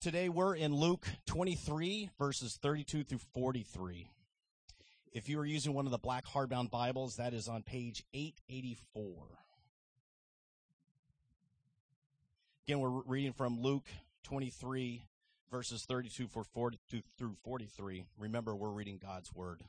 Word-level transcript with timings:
Today 0.00 0.30
we're 0.30 0.54
in 0.54 0.74
Luke 0.74 1.06
23, 1.26 2.08
verses 2.18 2.58
32 2.62 3.04
through 3.04 3.20
43. 3.34 4.10
If 5.12 5.28
you 5.28 5.38
are 5.38 5.44
using 5.44 5.74
one 5.74 5.84
of 5.84 5.92
the 5.92 5.98
black 5.98 6.24
hardbound 6.24 6.70
Bibles, 6.70 7.16
that 7.16 7.34
is 7.34 7.48
on 7.48 7.62
page 7.62 8.02
884. 8.14 9.12
Again, 12.66 12.80
we're 12.80 13.02
reading 13.04 13.34
from 13.34 13.60
Luke 13.60 13.88
23, 14.22 15.04
verses 15.50 15.84
32 15.84 16.28
through 16.28 17.36
43. 17.44 18.04
Remember, 18.18 18.56
we're 18.56 18.70
reading 18.70 18.98
God's 19.02 19.34
Word. 19.34 19.64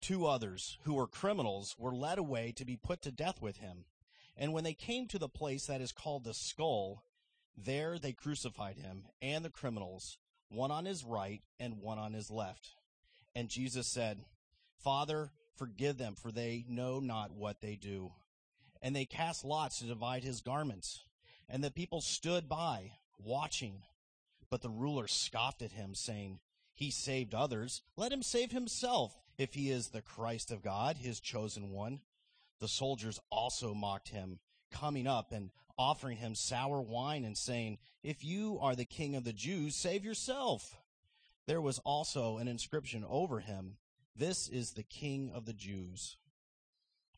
Two 0.00 0.26
others, 0.26 0.78
who 0.82 0.94
were 0.94 1.06
criminals, 1.06 1.76
were 1.78 1.94
led 1.94 2.18
away 2.18 2.50
to 2.56 2.64
be 2.64 2.76
put 2.76 3.02
to 3.02 3.12
death 3.12 3.40
with 3.40 3.58
him. 3.58 3.84
And 4.36 4.52
when 4.52 4.64
they 4.64 4.74
came 4.74 5.06
to 5.06 5.18
the 5.20 5.28
place 5.28 5.66
that 5.66 5.80
is 5.80 5.92
called 5.92 6.24
the 6.24 6.34
skull, 6.34 7.04
there 7.56 7.98
they 7.98 8.12
crucified 8.12 8.76
him 8.76 9.04
and 9.22 9.44
the 9.44 9.50
criminals, 9.50 10.18
one 10.48 10.70
on 10.70 10.84
his 10.84 11.04
right 11.04 11.42
and 11.58 11.80
one 11.80 11.98
on 11.98 12.12
his 12.12 12.30
left. 12.30 12.74
And 13.34 13.48
Jesus 13.48 13.86
said, 13.86 14.24
Father, 14.78 15.30
forgive 15.56 15.98
them, 15.98 16.14
for 16.14 16.30
they 16.30 16.64
know 16.68 17.00
not 17.00 17.32
what 17.32 17.60
they 17.60 17.76
do. 17.76 18.12
And 18.82 18.94
they 18.94 19.06
cast 19.06 19.44
lots 19.44 19.78
to 19.78 19.86
divide 19.86 20.24
his 20.24 20.40
garments. 20.40 21.04
And 21.48 21.64
the 21.64 21.70
people 21.70 22.00
stood 22.00 22.48
by, 22.48 22.92
watching. 23.18 23.82
But 24.50 24.62
the 24.62 24.70
ruler 24.70 25.08
scoffed 25.08 25.62
at 25.62 25.72
him, 25.72 25.94
saying, 25.94 26.40
He 26.74 26.90
saved 26.90 27.34
others. 27.34 27.82
Let 27.96 28.12
him 28.12 28.22
save 28.22 28.52
himself, 28.52 29.16
if 29.38 29.54
he 29.54 29.70
is 29.70 29.88
the 29.88 30.02
Christ 30.02 30.50
of 30.50 30.62
God, 30.62 30.98
his 30.98 31.18
chosen 31.18 31.70
one. 31.70 32.00
The 32.60 32.68
soldiers 32.68 33.18
also 33.30 33.74
mocked 33.74 34.08
him, 34.08 34.38
coming 34.74 35.06
up 35.06 35.32
and 35.32 35.50
offering 35.78 36.18
him 36.18 36.34
sour 36.34 36.80
wine 36.80 37.24
and 37.24 37.38
saying, 37.38 37.78
If 38.02 38.24
you 38.24 38.58
are 38.60 38.74
the 38.74 38.84
king 38.84 39.14
of 39.14 39.24
the 39.24 39.32
Jews, 39.32 39.76
save 39.76 40.04
yourself. 40.04 40.76
There 41.46 41.60
was 41.60 41.78
also 41.80 42.38
an 42.38 42.48
inscription 42.48 43.04
over 43.08 43.40
him, 43.40 43.76
This 44.16 44.48
is 44.48 44.72
the 44.72 44.82
king 44.82 45.30
of 45.34 45.46
the 45.46 45.52
Jews. 45.52 46.16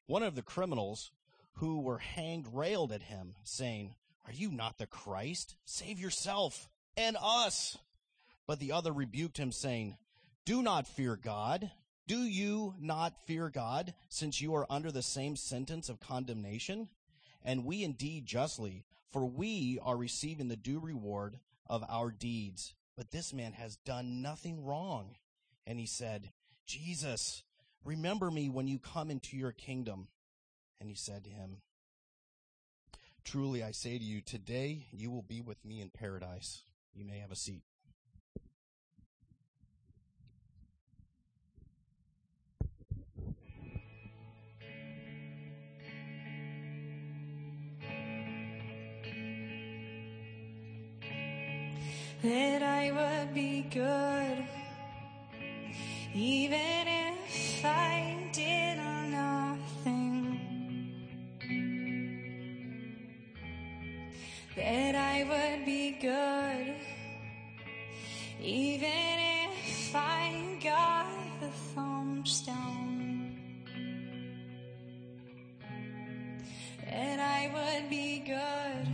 One 0.07 0.23
of 0.23 0.35
the 0.35 0.43
criminals 0.43 1.11
who 1.55 1.81
were 1.81 1.99
hanged 1.99 2.47
railed 2.53 2.93
at 2.93 3.03
him, 3.03 3.35
saying, 3.43 3.95
Are 4.27 4.33
you 4.33 4.51
not 4.51 4.79
the 4.79 4.87
Christ? 4.87 5.57
Save 5.65 5.99
yourself 5.99 6.69
and 6.97 7.17
us. 7.21 7.79
But 8.47 8.61
the 8.61 8.73
other 8.73 8.93
rebuked 8.93 9.39
him, 9.39 9.53
saying, 9.53 9.97
Do 10.45 10.63
not 10.63 10.87
fear 10.87 11.17
God. 11.17 11.71
Do 12.07 12.19
you 12.19 12.75
not 12.79 13.27
fear 13.27 13.51
God, 13.51 13.95
since 14.09 14.41
you 14.41 14.55
are 14.55 14.67
under 14.71 14.93
the 14.93 15.03
same 15.03 15.35
sentence 15.35 15.89
of 15.89 15.99
condemnation? 15.99 16.89
And 17.47 17.65
we 17.65 17.85
indeed 17.85 18.27
justly, 18.27 18.85
for 19.13 19.25
we 19.25 19.79
are 19.83 19.97
receiving 19.97 20.49
the 20.49 20.57
due 20.57 20.81
reward 20.81 21.39
of 21.67 21.85
our 21.89 22.11
deeds. 22.11 22.75
But 22.97 23.13
this 23.13 23.33
man 23.33 23.53
has 23.53 23.77
done 23.77 24.21
nothing 24.21 24.65
wrong. 24.65 25.15
And 25.65 25.79
he 25.79 25.87
said, 25.87 26.33
Jesus, 26.67 27.45
remember 27.85 28.33
me 28.33 28.51
when 28.51 28.67
you 28.67 28.81
come 28.81 29.11
into 29.11 29.37
your 29.37 29.53
kingdom. 29.53 30.09
And 30.81 30.91
he 30.91 30.97
said 30.97 31.25
to 31.25 31.31
him, 31.31 31.59
Truly 33.25 33.63
I 33.63 33.71
say 33.71 33.97
to 33.97 34.05
you, 34.05 34.21
today 34.21 34.87
you 34.93 35.11
will 35.11 35.23
be 35.23 35.41
with 35.41 35.65
me 35.65 35.81
in 35.81 35.91
paradise. 35.91 36.63
You 36.95 37.05
may 37.05 37.19
have 37.19 37.31
a 37.31 37.37
seat. 37.37 37.63
That 52.23 52.63
I 52.63 52.91
would 52.93 53.35
be 53.35 53.63
good, 53.63 54.45
even 56.15 56.89
if 56.89 57.65
I 57.65 58.31
did 58.33 58.79
nothing. 59.11 60.41
That 64.57 64.95
I 64.95 65.25
would 65.29 65.67
be 65.67 65.99
good, 66.01 66.75
even 68.41 69.19
if 69.51 69.95
I 69.95 70.59
got 70.63 71.41
the 71.41 71.49
thumbs 71.75 72.41
down. 72.41 73.37
That 76.85 77.21
I 77.21 77.51
would 77.53 77.91
be 77.91 78.21
good 78.21 78.89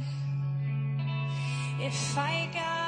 if 1.81 2.19
I 2.19 2.51
got 2.53 2.82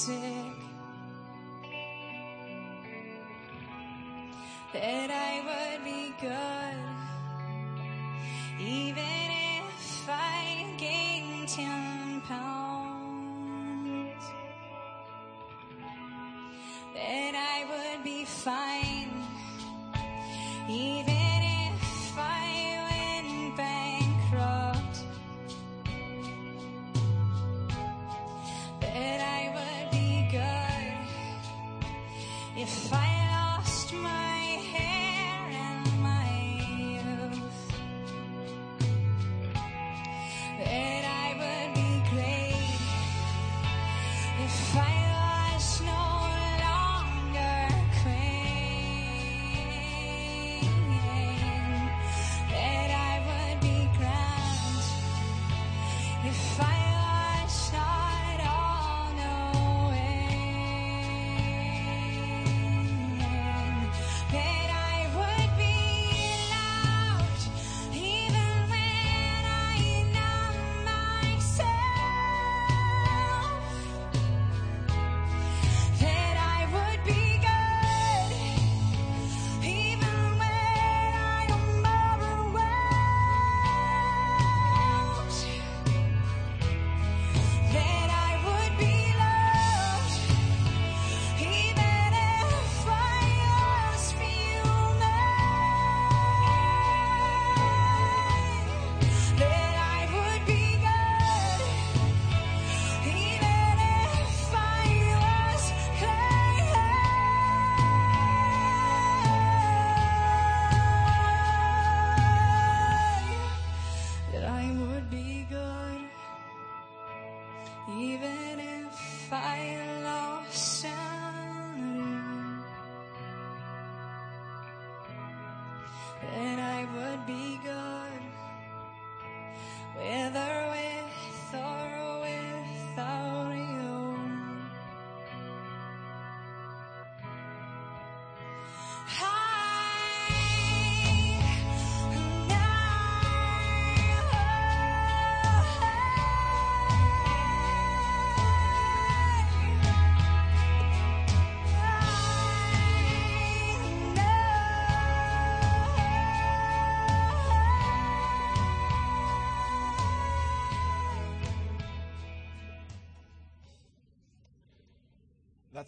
sick, 0.00 0.14
that 4.72 5.10
I 5.10 5.42
would 5.48 5.84
be 5.84 6.14
good, 6.18 6.78
even 8.58 9.28
if 9.60 10.08
I 10.08 10.74
gained 10.78 11.48
10 11.48 11.89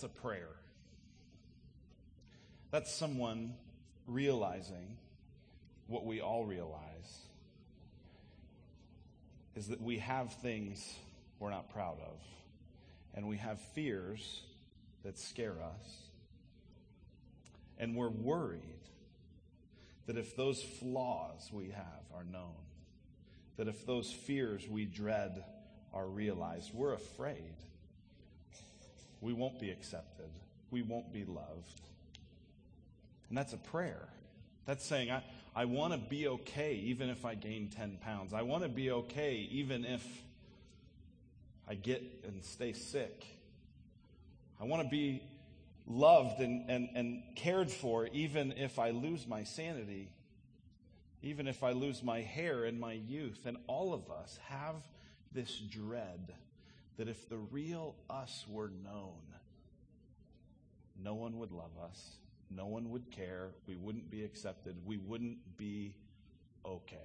that's 0.03 0.19
a 0.19 0.21
prayer. 0.21 0.49
That's 2.71 2.93
someone 2.93 3.55
realizing 4.07 4.97
what 5.87 6.05
we 6.05 6.21
all 6.21 6.45
realize 6.45 6.81
is 9.55 9.69
that 9.69 9.81
we 9.81 9.99
have 9.99 10.33
things 10.35 10.95
we're 11.39 11.51
not 11.51 11.71
proud 11.71 11.99
of, 12.01 12.19
and 13.15 13.29
we 13.29 13.37
have 13.37 13.61
fears 13.75 14.43
that 15.05 15.19
scare 15.19 15.53
us, 15.63 16.03
and 17.79 17.95
we're 17.95 18.09
worried 18.09 18.63
that 20.07 20.17
if 20.17 20.35
those 20.37 20.63
flaws 20.81 21.51
we 21.53 21.71
have 21.71 22.03
are 22.15 22.25
known, 22.25 22.55
that 23.57 23.69
if 23.69 23.87
those 23.87 24.11
fears 24.11 24.67
we 24.69 24.85
dread 24.85 25.45
are 25.93 26.07
realized, 26.07 26.73
we're 26.73 26.95
afraid. 26.95 27.55
We 29.23 29.33
won't 29.33 29.59
be 29.61 29.71
accepted. 29.71 30.29
We 30.71 30.83
won't 30.83 31.13
be 31.13 31.25
loved. 31.25 31.81
And 33.29 33.39
that's 33.39 33.55
a 33.55 33.59
prayer. 33.59 34.09
That's 34.67 34.85
saying, 34.85 35.11
I, 35.11 35.23
I 35.55 35.65
want 35.65 35.93
to 35.93 35.99
be 35.99 36.29
okay 36.29 36.75
even 36.75 37.09
if 37.09 37.25
I 37.25 37.37
gain 37.37 37.71
10 37.75 37.99
pounds. 38.03 38.35
I 38.35 38.43
want 38.43 38.65
to 38.65 38.69
be 38.69 38.91
okay 38.91 39.49
even 39.53 39.85
if 39.85 40.05
I 41.69 41.77
get 41.77 42.03
and 42.27 42.45
stay 42.45 42.73
sick. 42.73 43.25
I 44.61 44.65
want 44.65 44.83
to 44.83 44.89
be 44.89 45.23
loved 45.87 46.41
and, 46.41 46.69
and, 46.69 46.89
and 46.95 47.23
cared 47.37 47.71
for 47.71 48.09
even 48.09 48.53
if 48.53 48.79
I 48.79 48.91
lose 48.91 49.27
my 49.27 49.45
sanity, 49.45 50.11
even 51.23 51.47
if 51.47 51.63
I 51.63 51.73
lose 51.73 52.03
my 52.03 52.21
hair 52.21 52.65
and 52.65 52.79
my 52.81 52.93
youth. 52.93 53.47
And 53.47 53.57
all 53.69 53.95
of 53.95 54.11
us 54.11 54.39
have 54.49 54.77
this 55.33 55.59
dread 55.59 56.35
that 56.97 57.09
if 57.09 57.29
the 57.29 57.39
real 57.39 57.95
us 58.11 58.45
were 58.49 58.71
known, 58.85 59.21
no 61.03 61.15
one 61.15 61.39
would 61.39 61.53
love 61.53 61.73
us, 61.85 62.17
no 62.51 62.67
one 62.67 62.91
would 62.91 63.11
care, 63.11 63.51
we 63.67 63.77
wouldn't 63.77 64.11
be 64.11 64.25
accepted, 64.25 64.77
we 64.85 64.97
wouldn't 64.97 65.57
be 65.57 65.95
okay. 66.65 66.97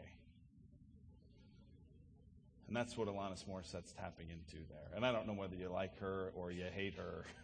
And 2.68 2.76
that's 2.76 2.98
what 2.98 3.08
Alanis 3.08 3.48
Morissette's 3.48 3.94
tapping 3.94 4.28
into 4.30 4.64
there. 4.68 4.96
And 4.96 5.06
I 5.06 5.14
don't 5.14 5.26
know 5.26 5.34
whether 5.34 5.56
you 5.56 5.70
like 5.70 5.98
her 6.00 6.32
or 6.36 6.52
you 6.52 6.66
hate 6.74 6.96
her. 6.96 7.26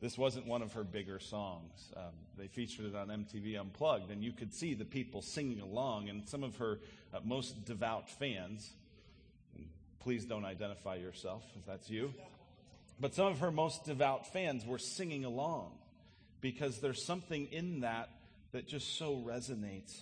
This 0.00 0.18
wasn't 0.18 0.48
one 0.48 0.62
of 0.62 0.72
her 0.72 0.82
bigger 0.82 1.20
songs. 1.20 1.92
Um, 1.96 2.10
they 2.36 2.48
featured 2.48 2.86
it 2.86 2.96
on 2.96 3.06
MTV 3.06 3.60
Unplugged, 3.60 4.10
and 4.10 4.20
you 4.20 4.32
could 4.32 4.52
see 4.52 4.74
the 4.74 4.84
people 4.84 5.22
singing 5.22 5.60
along, 5.60 6.08
and 6.08 6.28
some 6.28 6.42
of 6.42 6.56
her 6.56 6.80
uh, 7.14 7.20
most 7.24 7.64
devout 7.64 8.10
fans. 8.10 8.68
Please 10.02 10.24
don't 10.24 10.44
identify 10.44 10.96
yourself 10.96 11.44
if 11.56 11.64
that's 11.64 11.88
you. 11.88 12.12
But 13.00 13.14
some 13.14 13.26
of 13.26 13.38
her 13.38 13.50
most 13.50 13.84
devout 13.84 14.32
fans 14.32 14.66
were 14.66 14.78
singing 14.78 15.24
along 15.24 15.72
because 16.40 16.80
there's 16.80 17.04
something 17.04 17.46
in 17.52 17.80
that 17.80 18.08
that 18.52 18.66
just 18.68 18.98
so 18.98 19.22
resonates 19.26 19.96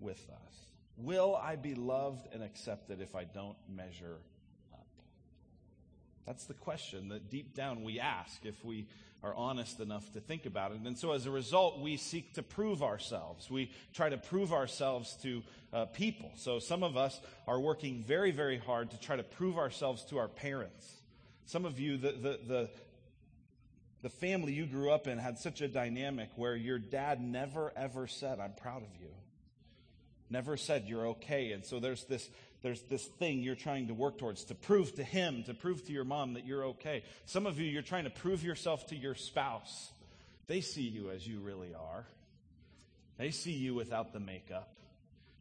with 0.00 0.20
us. 0.28 0.54
Will 0.96 1.34
I 1.34 1.56
be 1.56 1.74
loved 1.74 2.28
and 2.32 2.42
accepted 2.42 3.00
if 3.00 3.14
I 3.16 3.24
don't 3.24 3.56
measure 3.68 4.18
up? 4.72 4.86
That's 6.26 6.44
the 6.44 6.54
question 6.54 7.08
that 7.08 7.30
deep 7.30 7.54
down 7.54 7.82
we 7.82 7.98
ask 7.98 8.44
if 8.44 8.64
we 8.64 8.86
are 9.24 9.34
honest 9.34 9.80
enough 9.80 10.12
to 10.12 10.20
think 10.20 10.44
about 10.44 10.72
it. 10.72 10.80
And 10.84 10.98
so 10.98 11.12
as 11.12 11.24
a 11.24 11.30
result, 11.30 11.80
we 11.80 11.96
seek 11.96 12.34
to 12.34 12.42
prove 12.42 12.82
ourselves. 12.82 13.50
We 13.50 13.70
try 13.94 14.10
to 14.10 14.18
prove 14.18 14.52
ourselves 14.52 15.16
to 15.22 15.42
uh, 15.72 15.86
people. 15.86 16.30
So 16.36 16.58
some 16.58 16.82
of 16.82 16.96
us 16.96 17.18
are 17.48 17.58
working 17.58 18.04
very, 18.06 18.30
very 18.30 18.58
hard 18.58 18.90
to 18.90 19.00
try 19.00 19.16
to 19.16 19.22
prove 19.22 19.56
ourselves 19.56 20.04
to 20.06 20.18
our 20.18 20.28
parents. 20.28 20.86
Some 21.46 21.64
of 21.64 21.80
you, 21.80 21.96
the, 21.96 22.12
the, 22.12 22.40
the, 22.46 22.70
the 24.02 24.10
family 24.10 24.52
you 24.52 24.66
grew 24.66 24.90
up 24.90 25.06
in 25.06 25.16
had 25.16 25.38
such 25.38 25.62
a 25.62 25.68
dynamic 25.68 26.28
where 26.36 26.54
your 26.54 26.78
dad 26.78 27.22
never, 27.22 27.72
ever 27.74 28.06
said, 28.06 28.38
I'm 28.40 28.52
proud 28.52 28.82
of 28.82 29.00
you. 29.00 29.08
Never 30.28 30.58
said 30.58 30.84
you're 30.86 31.06
okay. 31.08 31.52
And 31.52 31.64
so 31.64 31.80
there's 31.80 32.04
this 32.04 32.28
there's 32.64 32.80
this 32.84 33.04
thing 33.04 33.42
you're 33.42 33.54
trying 33.54 33.88
to 33.88 33.94
work 33.94 34.16
towards 34.16 34.44
to 34.44 34.54
prove 34.54 34.94
to 34.96 35.04
him, 35.04 35.44
to 35.44 35.52
prove 35.52 35.84
to 35.86 35.92
your 35.92 36.04
mom 36.04 36.32
that 36.32 36.46
you're 36.46 36.64
okay. 36.64 37.04
Some 37.26 37.46
of 37.46 37.60
you, 37.60 37.66
you're 37.66 37.82
trying 37.82 38.04
to 38.04 38.10
prove 38.10 38.42
yourself 38.42 38.86
to 38.86 38.96
your 38.96 39.14
spouse. 39.14 39.92
They 40.46 40.62
see 40.62 40.88
you 40.88 41.10
as 41.10 41.26
you 41.28 41.40
really 41.40 41.74
are. 41.74 42.06
They 43.18 43.32
see 43.32 43.52
you 43.52 43.74
without 43.74 44.14
the 44.14 44.18
makeup. 44.18 44.74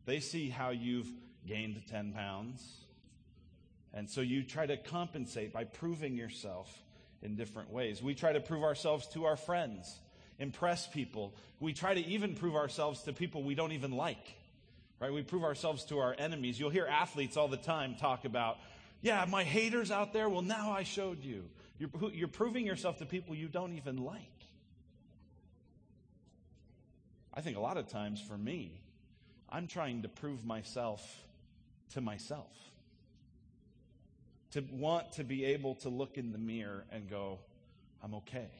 They 0.05 0.19
see 0.19 0.49
how 0.49 0.71
you've 0.71 1.07
gained 1.47 1.81
10 1.89 2.11
pounds. 2.11 2.61
And 3.93 4.09
so 4.09 4.19
you 4.19 4.43
try 4.43 4.65
to 4.65 4.75
compensate 4.75 5.53
by 5.53 5.63
proving 5.63 6.17
yourself 6.17 6.77
in 7.21 7.37
different 7.37 7.71
ways. 7.71 8.03
We 8.03 8.15
try 8.15 8.33
to 8.33 8.41
prove 8.41 8.63
ourselves 8.63 9.07
to 9.13 9.23
our 9.25 9.37
friends, 9.37 9.97
impress 10.39 10.87
people. 10.87 11.33
We 11.61 11.71
try 11.71 11.93
to 11.93 12.05
even 12.05 12.35
prove 12.35 12.55
ourselves 12.55 13.03
to 13.03 13.13
people 13.13 13.43
we 13.43 13.55
don't 13.55 13.71
even 13.71 13.93
like. 13.93 14.35
Right? 14.99 15.11
We 15.11 15.21
prove 15.21 15.43
ourselves 15.43 15.85
to 15.85 15.99
our 15.99 16.15
enemies. 16.17 16.59
You'll 16.59 16.69
hear 16.69 16.85
athletes 16.85 17.35
all 17.35 17.47
the 17.47 17.57
time 17.57 17.95
talk 17.99 18.25
about, 18.25 18.57
yeah, 19.01 19.25
my 19.27 19.43
haters 19.43 19.91
out 19.91 20.13
there, 20.13 20.29
well, 20.29 20.41
now 20.41 20.71
I 20.71 20.83
showed 20.83 21.23
you. 21.23 21.43
You're, 21.77 21.89
you're 22.13 22.27
proving 22.29 22.65
yourself 22.65 22.99
to 22.99 23.05
people 23.05 23.35
you 23.35 23.49
don't 23.49 23.75
even 23.75 23.97
like. 23.97 24.21
I 27.33 27.41
think 27.41 27.57
a 27.57 27.59
lot 27.59 27.77
of 27.77 27.87
times 27.87 28.21
for 28.21 28.37
me, 28.37 28.79
I'm 29.49 29.67
trying 29.67 30.03
to 30.03 30.07
prove 30.07 30.45
myself 30.45 31.01
to 31.93 32.01
myself. 32.01 32.51
To 34.51 34.63
want 34.71 35.13
to 35.13 35.23
be 35.23 35.45
able 35.45 35.75
to 35.75 35.89
look 35.89 36.17
in 36.17 36.31
the 36.31 36.37
mirror 36.37 36.85
and 36.91 37.09
go, 37.09 37.39
I'm 38.03 38.13
okay. 38.15 38.51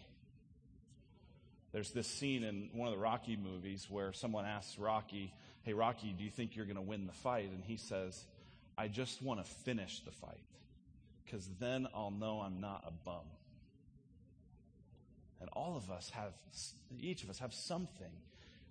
There's 1.72 1.92
this 1.92 2.08
scene 2.08 2.44
in 2.44 2.70
one 2.74 2.88
of 2.88 2.94
the 2.94 3.00
Rocky 3.00 3.36
movies 3.36 3.88
where 3.90 4.12
someone 4.12 4.46
asks 4.46 4.78
Rocky, 4.78 5.34
Hey, 5.64 5.74
Rocky, 5.74 6.14
do 6.18 6.24
you 6.26 6.30
think 6.30 6.56
you're 6.56 6.66
going 6.66 6.76
to 6.76 6.82
win 6.82 7.08
the 7.08 7.14
fight? 7.14 7.50
And 7.50 7.64
he 7.64 7.78
says, 7.78 8.22
I 8.78 8.90
just 8.90 9.22
want 9.22 9.44
to 9.44 9.50
finish 9.50 10.02
the 10.02 10.12
fight 10.12 10.44
because 11.26 11.48
then 11.60 11.88
I'll 11.96 12.12
know 12.12 12.42
I'm 12.42 12.60
not 12.60 12.84
a 12.86 12.92
bum. 12.92 13.24
And 15.40 15.50
all 15.54 15.78
of 15.78 15.90
us 15.90 16.10
have, 16.12 16.34
each 17.00 17.24
of 17.24 17.30
us 17.30 17.40
have 17.40 17.54
something 17.54 18.12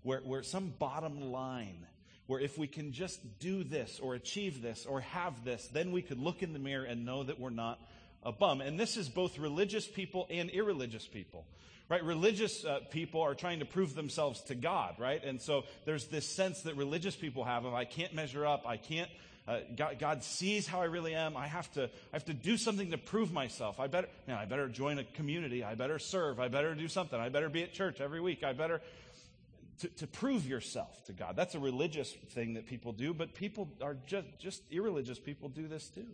where, 0.02 0.20
where 0.20 0.42
some 0.42 0.72
bottom 0.78 1.32
line 1.32 1.86
where 2.26 2.40
if 2.40 2.56
we 2.56 2.66
can 2.66 2.92
just 2.92 3.20
do 3.38 3.64
this 3.64 3.98
or 4.00 4.14
achieve 4.14 4.62
this 4.62 4.86
or 4.86 5.00
have 5.00 5.44
this, 5.44 5.68
then 5.72 5.92
we 5.92 6.02
could 6.02 6.18
look 6.18 6.42
in 6.42 6.52
the 6.52 6.58
mirror 6.58 6.84
and 6.84 7.04
know 7.04 7.22
that 7.22 7.40
we're 7.40 7.50
not 7.50 7.80
a 8.22 8.32
bum. 8.32 8.60
And 8.60 8.78
this 8.78 8.96
is 8.96 9.08
both 9.08 9.38
religious 9.38 9.86
people 9.86 10.26
and 10.30 10.50
irreligious 10.50 11.06
people 11.06 11.46
right? 11.92 12.04
Religious 12.04 12.64
uh, 12.64 12.78
people 12.90 13.20
are 13.20 13.34
trying 13.34 13.58
to 13.58 13.66
prove 13.66 13.94
themselves 13.94 14.40
to 14.44 14.54
God, 14.54 14.94
right? 14.98 15.22
And 15.22 15.42
so 15.42 15.64
there's 15.84 16.06
this 16.06 16.26
sense 16.26 16.62
that 16.62 16.78
religious 16.78 17.14
people 17.14 17.44
have 17.44 17.66
of 17.66 17.74
I 17.74 17.84
can't 17.84 18.14
measure 18.14 18.46
up, 18.46 18.66
I 18.66 18.78
can't. 18.78 19.10
Uh, 19.46 19.58
God, 19.76 19.98
God, 19.98 20.24
sees 20.24 20.66
how 20.66 20.80
I 20.80 20.86
really 20.86 21.14
am. 21.14 21.36
I 21.36 21.46
have 21.48 21.70
to. 21.72 21.82
I 21.82 22.14
have 22.14 22.24
to 22.26 22.32
do 22.32 22.56
something 22.56 22.92
to 22.92 22.98
prove 22.98 23.30
myself. 23.30 23.78
I 23.78 23.88
better. 23.88 24.08
Man, 24.26 24.38
I 24.38 24.46
better 24.46 24.68
join 24.68 24.98
a 25.00 25.04
community. 25.04 25.64
I 25.64 25.74
better 25.74 25.98
serve. 25.98 26.40
I 26.40 26.48
better 26.48 26.74
do 26.74 26.88
something. 26.88 27.20
I 27.20 27.28
better 27.28 27.50
be 27.50 27.62
at 27.62 27.74
church 27.74 28.00
every 28.00 28.22
week. 28.22 28.42
I 28.42 28.54
better 28.54 28.80
to, 29.80 29.88
to 29.88 30.06
prove 30.06 30.46
yourself 30.46 31.04
to 31.06 31.12
God. 31.12 31.36
That's 31.36 31.54
a 31.56 31.60
religious 31.60 32.10
thing 32.30 32.54
that 32.54 32.66
people 32.66 32.92
do, 32.92 33.12
but 33.12 33.34
people 33.34 33.68
are 33.82 33.96
just 34.06 34.28
just 34.38 34.62
irreligious 34.70 35.18
people 35.18 35.50
do 35.50 35.68
this 35.68 35.88
too. 35.88 36.06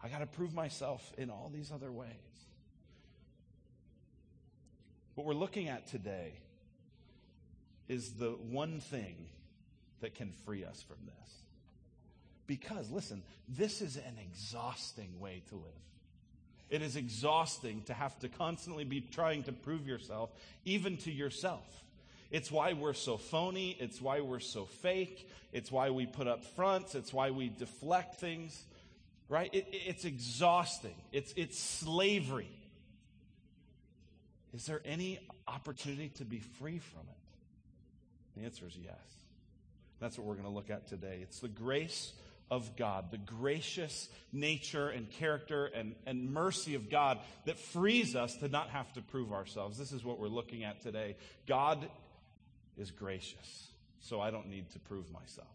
I 0.00 0.08
got 0.08 0.18
to 0.18 0.26
prove 0.26 0.54
myself 0.54 1.12
in 1.18 1.28
all 1.30 1.50
these 1.52 1.72
other 1.72 1.90
ways. 1.90 2.45
What 5.16 5.26
we're 5.26 5.34
looking 5.34 5.68
at 5.68 5.86
today 5.88 6.34
is 7.88 8.12
the 8.12 8.30
one 8.30 8.80
thing 8.80 9.16
that 10.00 10.14
can 10.14 10.30
free 10.44 10.62
us 10.62 10.84
from 10.86 10.98
this. 11.06 11.34
Because, 12.46 12.90
listen, 12.90 13.22
this 13.48 13.80
is 13.80 13.96
an 13.96 14.18
exhausting 14.22 15.18
way 15.18 15.42
to 15.48 15.54
live. 15.54 15.64
It 16.68 16.82
is 16.82 16.96
exhausting 16.96 17.82
to 17.86 17.94
have 17.94 18.18
to 18.20 18.28
constantly 18.28 18.84
be 18.84 19.00
trying 19.00 19.44
to 19.44 19.52
prove 19.52 19.86
yourself, 19.86 20.30
even 20.66 20.98
to 20.98 21.10
yourself. 21.10 21.64
It's 22.30 22.52
why 22.52 22.74
we're 22.74 22.92
so 22.92 23.16
phony. 23.16 23.74
It's 23.80 24.02
why 24.02 24.20
we're 24.20 24.40
so 24.40 24.66
fake. 24.66 25.30
It's 25.50 25.72
why 25.72 25.90
we 25.90 26.04
put 26.04 26.26
up 26.26 26.44
fronts. 26.44 26.94
It's 26.94 27.12
why 27.12 27.30
we 27.30 27.48
deflect 27.48 28.16
things, 28.16 28.64
right? 29.30 29.48
It, 29.54 29.66
it's 29.70 30.04
exhausting. 30.04 30.96
It's, 31.10 31.32
it's 31.36 31.58
slavery. 31.58 32.50
Is 34.56 34.64
there 34.64 34.80
any 34.86 35.20
opportunity 35.46 36.08
to 36.16 36.24
be 36.24 36.38
free 36.38 36.78
from 36.78 37.02
it? 37.02 38.38
The 38.40 38.46
answer 38.46 38.66
is 38.66 38.74
yes. 38.82 38.94
That's 40.00 40.16
what 40.16 40.26
we're 40.26 40.34
going 40.34 40.46
to 40.46 40.52
look 40.54 40.70
at 40.70 40.88
today. 40.88 41.18
It's 41.20 41.40
the 41.40 41.48
grace 41.48 42.14
of 42.50 42.74
God, 42.74 43.10
the 43.10 43.18
gracious 43.18 44.08
nature 44.32 44.88
and 44.88 45.10
character 45.10 45.66
and, 45.66 45.94
and 46.06 46.32
mercy 46.32 46.74
of 46.74 46.88
God 46.88 47.18
that 47.44 47.58
frees 47.58 48.16
us 48.16 48.34
to 48.36 48.48
not 48.48 48.70
have 48.70 48.90
to 48.94 49.02
prove 49.02 49.30
ourselves. 49.30 49.76
This 49.76 49.92
is 49.92 50.02
what 50.02 50.18
we're 50.18 50.28
looking 50.28 50.64
at 50.64 50.80
today. 50.80 51.16
God 51.46 51.86
is 52.78 52.90
gracious, 52.90 53.68
so 54.00 54.22
I 54.22 54.30
don't 54.30 54.48
need 54.48 54.70
to 54.70 54.78
prove 54.78 55.10
myself. 55.12 55.48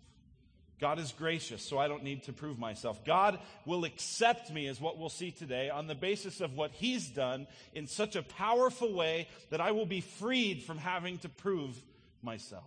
God 0.81 0.97
is 0.97 1.11
gracious, 1.11 1.61
so 1.61 1.77
I 1.77 1.87
don't 1.87 2.03
need 2.03 2.23
to 2.23 2.33
prove 2.33 2.57
myself. 2.57 3.05
God 3.05 3.39
will 3.65 3.85
accept 3.85 4.51
me, 4.51 4.67
is 4.67 4.81
what 4.81 4.97
we'll 4.97 5.09
see 5.09 5.29
today, 5.29 5.69
on 5.69 5.85
the 5.85 5.95
basis 5.95 6.41
of 6.41 6.57
what 6.57 6.71
He's 6.71 7.07
done 7.07 7.45
in 7.73 7.85
such 7.85 8.15
a 8.15 8.23
powerful 8.23 8.91
way 8.91 9.27
that 9.51 9.61
I 9.61 9.71
will 9.71 9.85
be 9.85 10.01
freed 10.01 10.63
from 10.63 10.79
having 10.79 11.19
to 11.19 11.29
prove 11.29 11.79
myself. 12.23 12.63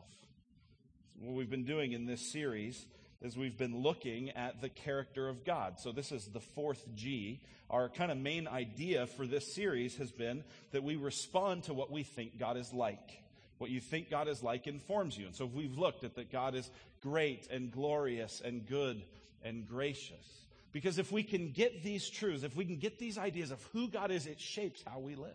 What 1.18 1.34
we've 1.34 1.50
been 1.50 1.64
doing 1.64 1.92
in 1.92 2.06
this 2.06 2.20
series 2.32 2.86
is 3.20 3.36
we've 3.36 3.58
been 3.58 3.82
looking 3.82 4.30
at 4.30 4.60
the 4.60 4.68
character 4.68 5.28
of 5.28 5.44
God. 5.44 5.80
So 5.80 5.90
this 5.90 6.12
is 6.12 6.26
the 6.26 6.40
fourth 6.40 6.84
G. 6.94 7.40
Our 7.68 7.88
kind 7.88 8.12
of 8.12 8.18
main 8.18 8.46
idea 8.46 9.06
for 9.06 9.26
this 9.26 9.54
series 9.54 9.96
has 9.96 10.12
been 10.12 10.44
that 10.70 10.84
we 10.84 10.96
respond 10.96 11.64
to 11.64 11.74
what 11.74 11.90
we 11.90 12.04
think 12.04 12.38
God 12.38 12.56
is 12.56 12.72
like. 12.72 13.23
What 13.58 13.70
you 13.70 13.80
think 13.80 14.10
God 14.10 14.28
is 14.28 14.42
like 14.42 14.66
informs 14.66 15.16
you. 15.16 15.26
And 15.26 15.34
so 15.34 15.46
we've 15.46 15.78
looked 15.78 16.04
at 16.04 16.16
that 16.16 16.32
God 16.32 16.54
is 16.54 16.68
great 17.00 17.48
and 17.50 17.70
glorious 17.70 18.42
and 18.44 18.66
good 18.66 19.02
and 19.42 19.66
gracious. 19.66 20.44
Because 20.72 20.98
if 20.98 21.12
we 21.12 21.22
can 21.22 21.52
get 21.52 21.84
these 21.84 22.08
truths, 22.10 22.42
if 22.42 22.56
we 22.56 22.64
can 22.64 22.78
get 22.78 22.98
these 22.98 23.16
ideas 23.16 23.52
of 23.52 23.62
who 23.72 23.88
God 23.88 24.10
is, 24.10 24.26
it 24.26 24.40
shapes 24.40 24.82
how 24.84 24.98
we 24.98 25.14
live. 25.14 25.30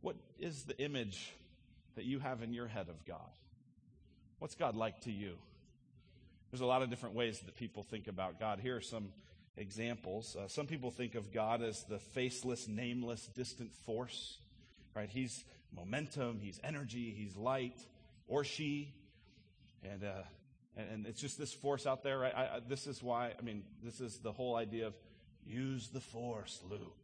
What 0.00 0.16
is 0.38 0.64
the 0.64 0.78
image 0.82 1.30
that 1.96 2.04
you 2.04 2.20
have 2.20 2.42
in 2.42 2.54
your 2.54 2.66
head 2.66 2.88
of 2.88 3.04
God? 3.04 3.18
What's 4.38 4.54
God 4.54 4.76
like 4.76 5.02
to 5.02 5.12
you? 5.12 5.34
There's 6.50 6.62
a 6.62 6.66
lot 6.66 6.80
of 6.80 6.88
different 6.88 7.14
ways 7.14 7.40
that 7.40 7.54
people 7.56 7.82
think 7.82 8.08
about 8.08 8.40
God. 8.40 8.60
Here 8.60 8.76
are 8.76 8.80
some 8.80 9.10
examples. 9.58 10.36
Uh, 10.36 10.48
some 10.48 10.66
people 10.66 10.90
think 10.90 11.14
of 11.14 11.30
God 11.30 11.62
as 11.62 11.84
the 11.84 11.98
faceless, 11.98 12.66
nameless, 12.66 13.26
distant 13.36 13.74
force. 13.84 14.38
Right? 14.96 15.10
He's 15.10 15.44
momentum, 15.74 16.40
he's 16.40 16.60
energy, 16.64 17.14
he's 17.16 17.36
light, 17.36 17.80
or 18.28 18.44
she. 18.44 18.94
And, 19.82 20.04
uh, 20.04 20.22
and, 20.76 21.06
it's 21.06 21.20
just 21.20 21.38
this 21.38 21.52
force 21.52 21.86
out 21.86 22.02
there, 22.02 22.18
right? 22.18 22.34
I, 22.34 22.42
I, 22.42 22.60
this 22.66 22.86
is 22.86 23.02
why, 23.02 23.32
I 23.38 23.42
mean, 23.42 23.64
this 23.82 24.00
is 24.00 24.18
the 24.18 24.32
whole 24.32 24.56
idea 24.56 24.86
of 24.86 24.94
use 25.46 25.88
the 25.88 26.00
force, 26.00 26.60
Luke. 26.68 26.96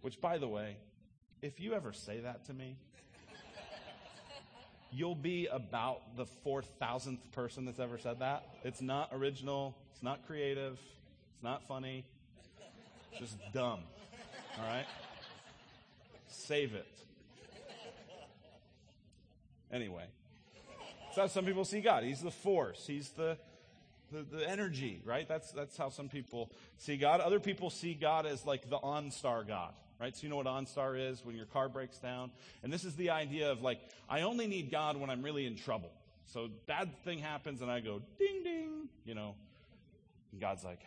Which, 0.00 0.20
by 0.20 0.38
the 0.38 0.48
way, 0.48 0.76
if 1.42 1.60
you 1.60 1.74
ever 1.74 1.92
say 1.92 2.20
that 2.20 2.46
to 2.46 2.54
me, 2.54 2.76
you'll 4.92 5.14
be 5.14 5.46
about 5.46 6.16
the 6.16 6.26
4,000th 6.46 7.30
person 7.32 7.64
that's 7.64 7.80
ever 7.80 7.98
said 7.98 8.20
that. 8.20 8.46
It's 8.64 8.80
not 8.80 9.10
original, 9.12 9.76
it's 9.92 10.02
not 10.02 10.26
creative, 10.26 10.78
it's 11.34 11.42
not 11.42 11.66
funny, 11.66 12.04
it's 13.10 13.20
just 13.20 13.52
dumb. 13.52 13.80
All 14.58 14.66
right? 14.66 14.86
Save 16.28 16.74
it. 16.74 16.86
Anyway, 19.72 20.04
that's 21.06 21.16
how 21.16 21.26
some 21.26 21.46
people 21.46 21.64
see 21.64 21.80
God. 21.80 22.04
He's 22.04 22.20
the 22.20 22.30
force. 22.30 22.84
He's 22.86 23.10
the, 23.10 23.38
the, 24.12 24.22
the, 24.22 24.48
energy, 24.48 25.00
right? 25.04 25.26
That's, 25.26 25.50
that's 25.52 25.76
how 25.76 25.88
some 25.88 26.08
people 26.08 26.50
see 26.78 26.96
God. 26.96 27.20
Other 27.20 27.40
people 27.40 27.70
see 27.70 27.94
God 27.94 28.26
as 28.26 28.44
like 28.44 28.68
the 28.68 28.78
OnStar 28.78 29.46
God, 29.46 29.72
right? 29.98 30.14
So 30.14 30.24
you 30.24 30.28
know 30.28 30.36
what 30.36 30.46
OnStar 30.46 31.10
is 31.10 31.24
when 31.24 31.36
your 31.36 31.46
car 31.46 31.68
breaks 31.68 31.98
down? 31.98 32.30
And 32.62 32.72
this 32.72 32.84
is 32.84 32.96
the 32.96 33.10
idea 33.10 33.50
of 33.50 33.62
like, 33.62 33.80
I 34.08 34.22
only 34.22 34.46
need 34.46 34.70
God 34.70 34.98
when 34.98 35.08
I'm 35.08 35.22
really 35.22 35.46
in 35.46 35.56
trouble. 35.56 35.90
So 36.26 36.48
bad 36.66 36.90
thing 37.04 37.18
happens 37.18 37.62
and 37.62 37.70
I 37.70 37.80
go, 37.80 38.02
ding, 38.18 38.42
ding, 38.42 38.88
you 39.04 39.14
know. 39.14 39.34
And 40.32 40.40
God's 40.40 40.64
like, 40.64 40.80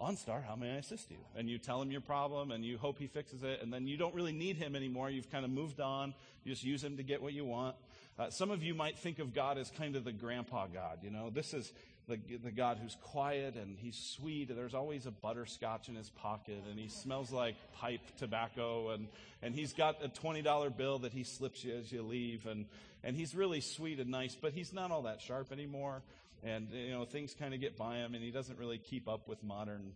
OnStar, 0.00 0.44
how 0.44 0.56
may 0.56 0.72
I 0.72 0.76
assist 0.76 1.10
you? 1.10 1.18
And 1.36 1.48
you 1.48 1.58
tell 1.58 1.80
him 1.80 1.90
your 1.90 2.00
problem 2.00 2.50
and 2.50 2.64
you 2.64 2.76
hope 2.78 2.98
he 2.98 3.06
fixes 3.06 3.42
it. 3.42 3.60
And 3.62 3.72
then 3.72 3.86
you 3.86 3.96
don't 3.96 4.14
really 4.14 4.32
need 4.32 4.56
him 4.56 4.74
anymore. 4.74 5.08
You've 5.08 5.30
kind 5.30 5.44
of 5.44 5.50
moved 5.50 5.80
on. 5.80 6.14
You 6.44 6.52
just 6.52 6.64
use 6.64 6.82
him 6.82 6.96
to 6.96 7.02
get 7.02 7.22
what 7.22 7.32
you 7.32 7.44
want. 7.44 7.76
Uh, 8.16 8.30
some 8.30 8.50
of 8.50 8.62
you 8.62 8.74
might 8.74 8.98
think 8.98 9.18
of 9.18 9.34
God 9.34 9.58
as 9.58 9.70
kind 9.70 9.96
of 9.96 10.04
the 10.04 10.12
grandpa 10.12 10.66
God. 10.66 10.98
You 11.02 11.10
know, 11.10 11.30
this 11.30 11.52
is 11.52 11.72
the, 12.06 12.18
the 12.42 12.52
God 12.52 12.78
who's 12.80 12.96
quiet 13.00 13.56
and 13.56 13.76
he's 13.76 13.96
sweet. 13.96 14.54
There's 14.54 14.74
always 14.74 15.06
a 15.06 15.10
butterscotch 15.10 15.88
in 15.88 15.96
his 15.96 16.10
pocket 16.10 16.62
and 16.70 16.78
he 16.78 16.88
smells 16.88 17.32
like 17.32 17.56
pipe 17.74 18.02
tobacco 18.18 18.90
and, 18.90 19.08
and 19.42 19.54
he's 19.54 19.72
got 19.72 20.04
a 20.04 20.08
$20 20.08 20.76
bill 20.76 21.00
that 21.00 21.12
he 21.12 21.24
slips 21.24 21.64
you 21.64 21.74
as 21.74 21.90
you 21.90 22.02
leave. 22.02 22.46
And, 22.46 22.66
and 23.02 23.16
he's 23.16 23.34
really 23.34 23.60
sweet 23.60 23.98
and 23.98 24.10
nice, 24.10 24.36
but 24.40 24.52
he's 24.52 24.72
not 24.72 24.92
all 24.92 25.02
that 25.02 25.20
sharp 25.20 25.50
anymore. 25.50 26.02
And, 26.44 26.68
you 26.70 26.92
know, 26.92 27.04
things 27.06 27.34
kind 27.36 27.52
of 27.52 27.60
get 27.60 27.76
by 27.76 27.96
him 27.96 28.14
and 28.14 28.22
he 28.22 28.30
doesn't 28.30 28.58
really 28.60 28.78
keep 28.78 29.08
up 29.08 29.28
with 29.28 29.42
modern 29.42 29.92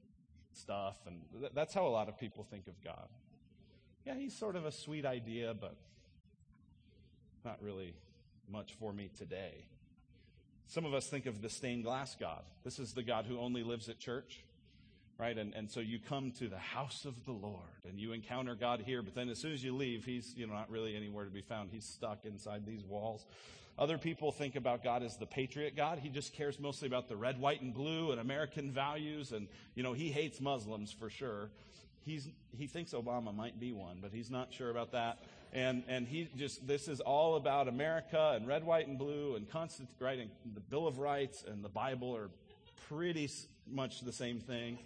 stuff. 0.55 0.97
And 1.07 1.21
th- 1.39 1.53
that's 1.55 1.73
how 1.73 1.87
a 1.87 1.89
lot 1.89 2.09
of 2.09 2.19
people 2.19 2.45
think 2.51 2.67
of 2.67 2.83
God. 2.83 3.09
Yeah, 4.05 4.15
he's 4.15 4.35
sort 4.37 4.57
of 4.57 4.65
a 4.65 4.73
sweet 4.73 5.05
idea, 5.05 5.55
but 5.55 5.77
not 7.45 7.63
really 7.63 7.95
much 8.51 8.75
for 8.75 8.93
me 8.93 9.11
today. 9.17 9.67
Some 10.67 10.85
of 10.85 10.93
us 10.93 11.07
think 11.07 11.27
of 11.27 11.41
the 11.41 11.49
stained 11.49 11.85
glass 11.85 12.15
God. 12.19 12.43
This 12.63 12.79
is 12.79 12.93
the 12.93 13.03
God 13.03 13.25
who 13.27 13.39
only 13.39 13.63
lives 13.63 13.89
at 13.89 13.99
church, 13.99 14.45
right? 15.19 15.37
And, 15.37 15.55
and 15.55 15.71
so 15.71 15.81
you 15.81 15.99
come 15.99 16.31
to 16.33 16.49
the 16.49 16.59
house 16.59 17.07
of 17.07 17.25
the 17.25 17.33
Lord 17.33 17.85
and 17.89 17.99
you 17.99 18.13
encounter 18.13 18.55
God 18.55 18.83
here, 18.85 19.01
but 19.01 19.15
then 19.15 19.31
as 19.31 19.39
soon 19.39 19.53
as 19.53 19.65
you 19.65 19.75
leave, 19.75 20.05
he's 20.05 20.35
you 20.37 20.47
know, 20.47 20.53
not 20.53 20.71
really 20.71 20.95
anywhere 20.95 21.25
to 21.25 21.31
be 21.31 21.41
found. 21.41 21.71
He's 21.73 21.87
stuck 21.87 22.27
inside 22.27 22.67
these 22.67 22.85
walls. 22.85 23.25
Other 23.79 23.97
people 23.97 24.31
think 24.31 24.57
about 24.57 24.85
God 24.85 25.03
as 25.03 25.17
the 25.17 25.27
patriot 25.27 25.77
God. 25.77 26.01
He 26.01 26.09
just 26.11 26.35
cares 26.35 26.59
mostly 26.59 26.89
about 26.89 27.09
the 27.09 27.17
red, 27.17 27.41
white, 27.41 27.63
and 27.63 27.73
blue 27.73 28.11
and 28.11 28.21
American 28.21 28.71
values. 28.71 29.33
And, 29.33 29.49
you 29.75 29.83
know, 29.83 29.95
he 29.95 30.11
hates 30.11 30.41
Muslims 30.41 30.93
for 30.93 31.09
sure. 31.09 31.49
He's, 32.05 32.29
he 32.57 32.67
thinks 32.67 32.93
Obama 32.93 33.35
might 33.35 33.61
be 33.61 33.73
one, 33.73 33.99
but 34.03 34.13
he's 34.13 34.31
not 34.31 34.53
sure 34.53 34.71
about 34.71 34.93
that 34.93 35.19
and 35.53 35.83
and 35.89 36.07
he 36.07 36.29
just 36.37 36.67
this 36.67 36.89
is 36.89 37.01
all 37.01 37.37
about 37.37 37.69
America 37.69 38.33
and 38.35 38.47
red, 38.47 38.65
white, 38.65 38.87
and 38.87 38.99
blue 38.99 39.37
and 39.37 39.49
constant 39.51 39.89
right 40.01 40.19
and 40.19 40.31
the 40.55 40.61
Bill 40.61 40.87
of 40.87 40.99
Rights 40.99 41.45
and 41.47 41.65
the 41.65 41.69
Bible 41.69 42.15
are 42.15 42.31
pretty 42.89 43.31
much 43.71 44.01
the 44.01 44.13
same 44.13 44.41
thing. 44.41 44.79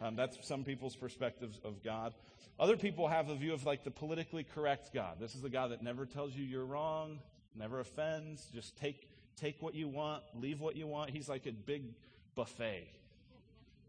Um, 0.00 0.16
that's 0.16 0.38
some 0.46 0.64
people's 0.64 0.96
perspectives 0.96 1.60
of 1.64 1.82
God. 1.82 2.14
Other 2.58 2.76
people 2.76 3.08
have 3.08 3.28
a 3.28 3.36
view 3.36 3.52
of 3.52 3.64
like 3.64 3.84
the 3.84 3.90
politically 3.90 4.44
correct 4.44 4.92
God. 4.92 5.16
This 5.20 5.34
is 5.34 5.42
the 5.42 5.50
God 5.50 5.70
that 5.70 5.82
never 5.82 6.06
tells 6.06 6.34
you 6.34 6.44
you're 6.44 6.64
wrong, 6.64 7.18
never 7.54 7.80
offends. 7.80 8.46
Just 8.54 8.76
take 8.78 9.08
take 9.36 9.62
what 9.62 9.74
you 9.74 9.88
want, 9.88 10.22
leave 10.34 10.60
what 10.60 10.76
you 10.76 10.86
want. 10.86 11.10
He's 11.10 11.28
like 11.28 11.46
a 11.46 11.52
big 11.52 11.84
buffet. 12.34 12.88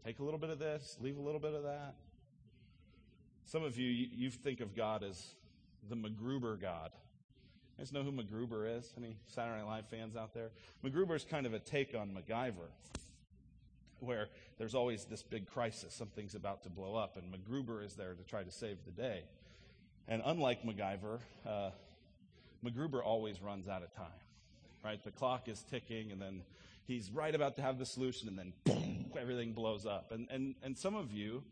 Take 0.04 0.18
a 0.18 0.24
little 0.24 0.38
bit 0.38 0.50
of 0.50 0.58
this, 0.58 0.96
leave 1.00 1.16
a 1.16 1.20
little 1.20 1.40
bit 1.40 1.54
of 1.54 1.62
that. 1.62 1.94
Some 3.44 3.62
of 3.62 3.78
you, 3.78 3.88
you, 3.88 4.08
you 4.12 4.30
think 4.30 4.60
of 4.60 4.74
God 4.74 5.02
as 5.02 5.34
the 5.88 5.96
MacGruber 5.96 6.60
God. 6.60 6.90
You 7.76 7.84
guys 7.84 7.92
know 7.92 8.02
who 8.02 8.12
MacGruber 8.12 8.78
is? 8.78 8.92
Any 8.96 9.16
Saturday 9.26 9.58
Night 9.58 9.66
Live 9.66 9.86
fans 9.88 10.16
out 10.16 10.34
there? 10.34 10.50
MacGruber 10.84 11.16
is 11.16 11.24
kind 11.24 11.46
of 11.46 11.54
a 11.54 11.58
take 11.58 11.94
on 11.94 12.10
MacGyver, 12.10 12.68
where 14.00 14.28
there's 14.58 14.74
always 14.74 15.04
this 15.04 15.22
big 15.22 15.48
crisis. 15.48 15.94
Something's 15.94 16.34
about 16.34 16.62
to 16.64 16.70
blow 16.70 16.94
up, 16.94 17.16
and 17.16 17.32
MacGruber 17.32 17.84
is 17.84 17.94
there 17.94 18.14
to 18.14 18.22
try 18.24 18.42
to 18.42 18.50
save 18.50 18.78
the 18.84 18.92
day. 18.92 19.22
And 20.06 20.22
unlike 20.24 20.64
MacGyver, 20.64 21.18
uh, 21.46 21.70
MacGruber 22.64 23.02
always 23.02 23.40
runs 23.42 23.68
out 23.68 23.82
of 23.82 23.92
time, 23.94 24.06
right? 24.84 25.02
The 25.02 25.10
clock 25.10 25.48
is 25.48 25.64
ticking, 25.70 26.12
and 26.12 26.20
then 26.20 26.42
he's 26.86 27.10
right 27.10 27.34
about 27.34 27.56
to 27.56 27.62
have 27.62 27.78
the 27.78 27.86
solution, 27.86 28.28
and 28.28 28.38
then 28.38 28.52
boom, 28.64 29.06
everything 29.18 29.52
blows 29.52 29.86
up. 29.86 30.12
And, 30.12 30.28
and, 30.30 30.54
and 30.62 30.76
some 30.76 30.94
of 30.94 31.12
you 31.12 31.42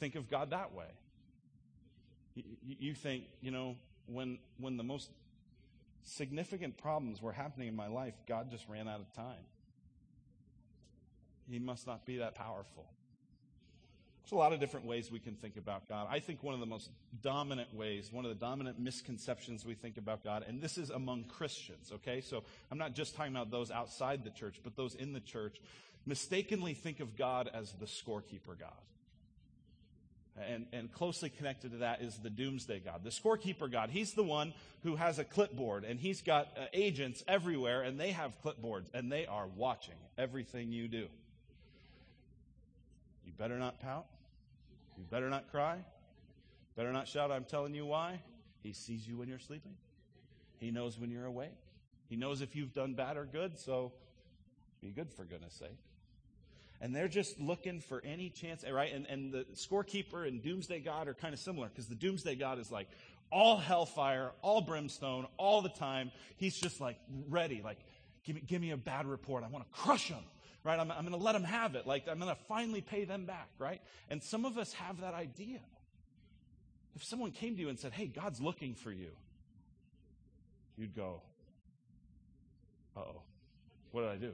think 0.00 0.14
of 0.14 0.28
God 0.30 0.50
that 0.50 0.74
way 0.74 0.86
you 2.66 2.94
think, 2.94 3.24
you 3.40 3.50
know, 3.50 3.76
when, 4.06 4.38
when 4.58 4.76
the 4.76 4.84
most 4.84 5.10
significant 6.04 6.78
problems 6.78 7.20
were 7.20 7.32
happening 7.32 7.68
in 7.68 7.76
my 7.76 7.88
life, 7.88 8.14
God 8.26 8.50
just 8.50 8.68
ran 8.68 8.88
out 8.88 9.00
of 9.00 9.12
time. 9.12 9.44
He 11.50 11.58
must 11.58 11.86
not 11.86 12.04
be 12.04 12.18
that 12.18 12.34
powerful. 12.34 12.86
There's 14.22 14.32
a 14.32 14.36
lot 14.36 14.52
of 14.52 14.60
different 14.60 14.84
ways 14.84 15.10
we 15.10 15.20
can 15.20 15.34
think 15.34 15.56
about 15.56 15.88
God. 15.88 16.06
I 16.10 16.18
think 16.18 16.42
one 16.42 16.52
of 16.52 16.60
the 16.60 16.66
most 16.66 16.90
dominant 17.22 17.74
ways, 17.74 18.12
one 18.12 18.26
of 18.26 18.28
the 18.28 18.34
dominant 18.34 18.78
misconceptions 18.78 19.64
we 19.64 19.72
think 19.74 19.96
about 19.96 20.22
God, 20.22 20.44
and 20.46 20.60
this 20.60 20.76
is 20.76 20.90
among 20.90 21.24
Christians, 21.24 21.90
okay? 21.94 22.20
So 22.20 22.44
I'm 22.70 22.76
not 22.76 22.94
just 22.94 23.14
talking 23.14 23.32
about 23.32 23.50
those 23.50 23.70
outside 23.70 24.24
the 24.24 24.30
church, 24.30 24.60
but 24.62 24.76
those 24.76 24.94
in 24.94 25.14
the 25.14 25.20
church, 25.20 25.62
mistakenly 26.04 26.74
think 26.74 27.00
of 27.00 27.16
God 27.16 27.48
as 27.54 27.72
the 27.72 27.86
scorekeeper 27.86 28.58
God. 28.58 28.76
And, 30.48 30.66
and 30.72 30.92
closely 30.92 31.30
connected 31.30 31.72
to 31.72 31.78
that 31.78 32.02
is 32.02 32.18
the 32.18 32.30
doomsday 32.30 32.80
God, 32.80 33.02
the 33.04 33.10
scorekeeper 33.10 33.70
God. 33.70 33.90
He's 33.90 34.12
the 34.12 34.22
one 34.22 34.52
who 34.82 34.96
has 34.96 35.18
a 35.18 35.24
clipboard 35.24 35.84
and 35.84 35.98
he's 35.98 36.22
got 36.22 36.48
uh, 36.56 36.66
agents 36.72 37.24
everywhere 37.26 37.82
and 37.82 37.98
they 37.98 38.12
have 38.12 38.32
clipboards 38.44 38.86
and 38.94 39.10
they 39.10 39.26
are 39.26 39.46
watching 39.56 39.96
everything 40.16 40.72
you 40.72 40.88
do. 40.88 41.08
You 43.24 43.32
better 43.36 43.58
not 43.58 43.80
pout. 43.80 44.06
You 44.96 45.04
better 45.10 45.30
not 45.30 45.50
cry. 45.50 45.78
Better 46.76 46.92
not 46.92 47.08
shout, 47.08 47.30
I'm 47.32 47.44
telling 47.44 47.74
you 47.74 47.86
why. 47.86 48.20
He 48.62 48.72
sees 48.72 49.06
you 49.06 49.16
when 49.16 49.28
you're 49.28 49.38
sleeping. 49.38 49.74
He 50.58 50.70
knows 50.70 50.98
when 50.98 51.10
you're 51.10 51.26
awake. 51.26 51.56
He 52.08 52.16
knows 52.16 52.40
if 52.40 52.54
you've 52.54 52.72
done 52.72 52.94
bad 52.94 53.16
or 53.16 53.24
good, 53.24 53.58
so 53.58 53.92
be 54.80 54.90
good 54.90 55.10
for 55.12 55.24
goodness 55.24 55.54
sake 55.54 55.78
and 56.80 56.94
they're 56.94 57.08
just 57.08 57.40
looking 57.40 57.80
for 57.80 58.00
any 58.04 58.30
chance, 58.30 58.64
right? 58.70 58.92
And, 58.92 59.06
and 59.06 59.32
the 59.32 59.46
scorekeeper 59.54 60.26
and 60.26 60.42
Doomsday 60.42 60.80
God 60.80 61.08
are 61.08 61.14
kind 61.14 61.34
of 61.34 61.40
similar 61.40 61.68
because 61.68 61.88
the 61.88 61.94
Doomsday 61.94 62.36
God 62.36 62.58
is 62.58 62.70
like 62.70 62.88
all 63.30 63.58
hellfire, 63.58 64.32
all 64.42 64.60
brimstone, 64.60 65.26
all 65.36 65.60
the 65.62 65.68
time. 65.68 66.12
He's 66.36 66.56
just 66.56 66.80
like 66.80 66.96
ready, 67.28 67.60
like, 67.62 67.78
give 68.24 68.36
me, 68.36 68.42
give 68.46 68.60
me 68.60 68.70
a 68.70 68.76
bad 68.76 69.06
report. 69.06 69.44
I 69.44 69.48
want 69.48 69.64
to 69.64 69.80
crush 69.80 70.08
them, 70.08 70.22
right? 70.64 70.78
I'm, 70.78 70.90
I'm 70.90 71.00
going 71.00 71.18
to 71.18 71.24
let 71.24 71.32
them 71.32 71.44
have 71.44 71.74
it. 71.74 71.86
Like, 71.86 72.08
I'm 72.08 72.18
going 72.18 72.34
to 72.34 72.40
finally 72.48 72.80
pay 72.80 73.04
them 73.04 73.26
back, 73.26 73.48
right? 73.58 73.80
And 74.08 74.22
some 74.22 74.44
of 74.44 74.56
us 74.56 74.72
have 74.74 75.00
that 75.00 75.14
idea. 75.14 75.60
If 76.94 77.04
someone 77.04 77.32
came 77.32 77.56
to 77.56 77.60
you 77.60 77.68
and 77.68 77.78
said, 77.78 77.92
hey, 77.92 78.06
God's 78.06 78.40
looking 78.40 78.74
for 78.74 78.90
you, 78.90 79.10
you'd 80.76 80.94
go, 80.94 81.22
uh 82.96 83.00
oh, 83.00 83.22
what 83.92 84.02
did 84.02 84.10
I 84.10 84.16
do? 84.16 84.32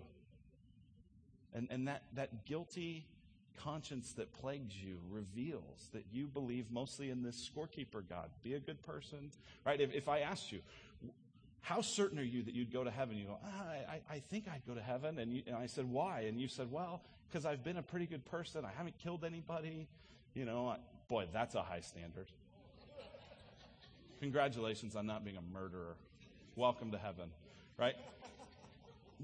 And, 1.54 1.68
and 1.70 1.88
that, 1.88 2.02
that 2.14 2.44
guilty 2.44 3.06
conscience 3.56 4.12
that 4.12 4.32
plagues 4.32 4.74
you 4.74 4.98
reveals 5.10 5.88
that 5.92 6.04
you 6.12 6.26
believe 6.26 6.70
mostly 6.70 7.10
in 7.10 7.22
this 7.22 7.48
scorekeeper 7.48 8.02
God. 8.08 8.30
Be 8.42 8.54
a 8.54 8.60
good 8.60 8.82
person, 8.82 9.30
right? 9.64 9.80
If, 9.80 9.94
if 9.94 10.08
I 10.08 10.20
asked 10.20 10.50
you, 10.50 10.60
how 11.60 11.80
certain 11.80 12.18
are 12.18 12.24
you 12.24 12.42
that 12.42 12.54
you'd 12.54 12.72
go 12.72 12.84
to 12.84 12.90
heaven? 12.90 13.16
You 13.16 13.26
go, 13.26 13.38
ah, 13.42 13.70
I, 13.88 14.00
I 14.16 14.18
think 14.18 14.46
I'd 14.52 14.66
go 14.66 14.74
to 14.74 14.82
heaven. 14.82 15.18
And, 15.18 15.32
you, 15.32 15.42
and 15.46 15.56
I 15.56 15.66
said, 15.66 15.90
why? 15.90 16.22
And 16.22 16.40
you 16.40 16.48
said, 16.48 16.70
well, 16.70 17.00
because 17.28 17.46
I've 17.46 17.64
been 17.64 17.78
a 17.78 17.82
pretty 17.82 18.06
good 18.06 18.24
person. 18.26 18.64
I 18.64 18.70
haven't 18.76 18.98
killed 18.98 19.24
anybody. 19.24 19.88
You 20.34 20.44
know, 20.44 20.68
I, 20.68 20.76
boy, 21.08 21.26
that's 21.32 21.54
a 21.54 21.62
high 21.62 21.80
standard. 21.80 22.26
Congratulations 24.20 24.96
on 24.96 25.06
not 25.06 25.24
being 25.24 25.36
a 25.36 25.54
murderer. 25.54 25.96
Welcome 26.56 26.90
to 26.92 26.98
heaven, 26.98 27.30
right? 27.78 27.94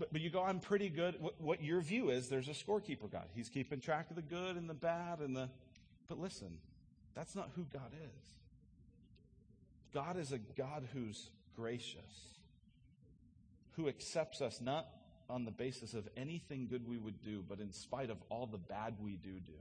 But, 0.00 0.14
but 0.14 0.22
you 0.22 0.30
go, 0.30 0.42
I'm 0.42 0.60
pretty 0.60 0.88
good. 0.88 1.16
What, 1.20 1.38
what 1.38 1.62
your 1.62 1.82
view 1.82 2.08
is, 2.08 2.30
there's 2.30 2.48
a 2.48 2.52
scorekeeper 2.52 3.12
God. 3.12 3.26
He's 3.34 3.50
keeping 3.50 3.80
track 3.80 4.08
of 4.08 4.16
the 4.16 4.22
good 4.22 4.56
and 4.56 4.68
the 4.68 4.74
bad 4.74 5.18
and 5.18 5.36
the. 5.36 5.50
But 6.08 6.18
listen, 6.18 6.56
that's 7.14 7.36
not 7.36 7.50
who 7.54 7.66
God 7.70 7.92
is. 7.92 8.24
God 9.92 10.16
is 10.16 10.32
a 10.32 10.38
God 10.38 10.88
who's 10.94 11.28
gracious, 11.54 12.38
who 13.72 13.88
accepts 13.88 14.40
us 14.40 14.62
not 14.62 14.86
on 15.28 15.44
the 15.44 15.50
basis 15.50 15.92
of 15.92 16.08
anything 16.16 16.66
good 16.66 16.88
we 16.88 16.96
would 16.96 17.22
do, 17.22 17.44
but 17.46 17.60
in 17.60 17.70
spite 17.70 18.08
of 18.08 18.16
all 18.30 18.46
the 18.46 18.56
bad 18.58 18.94
we 19.02 19.16
do 19.16 19.34
do. 19.34 19.52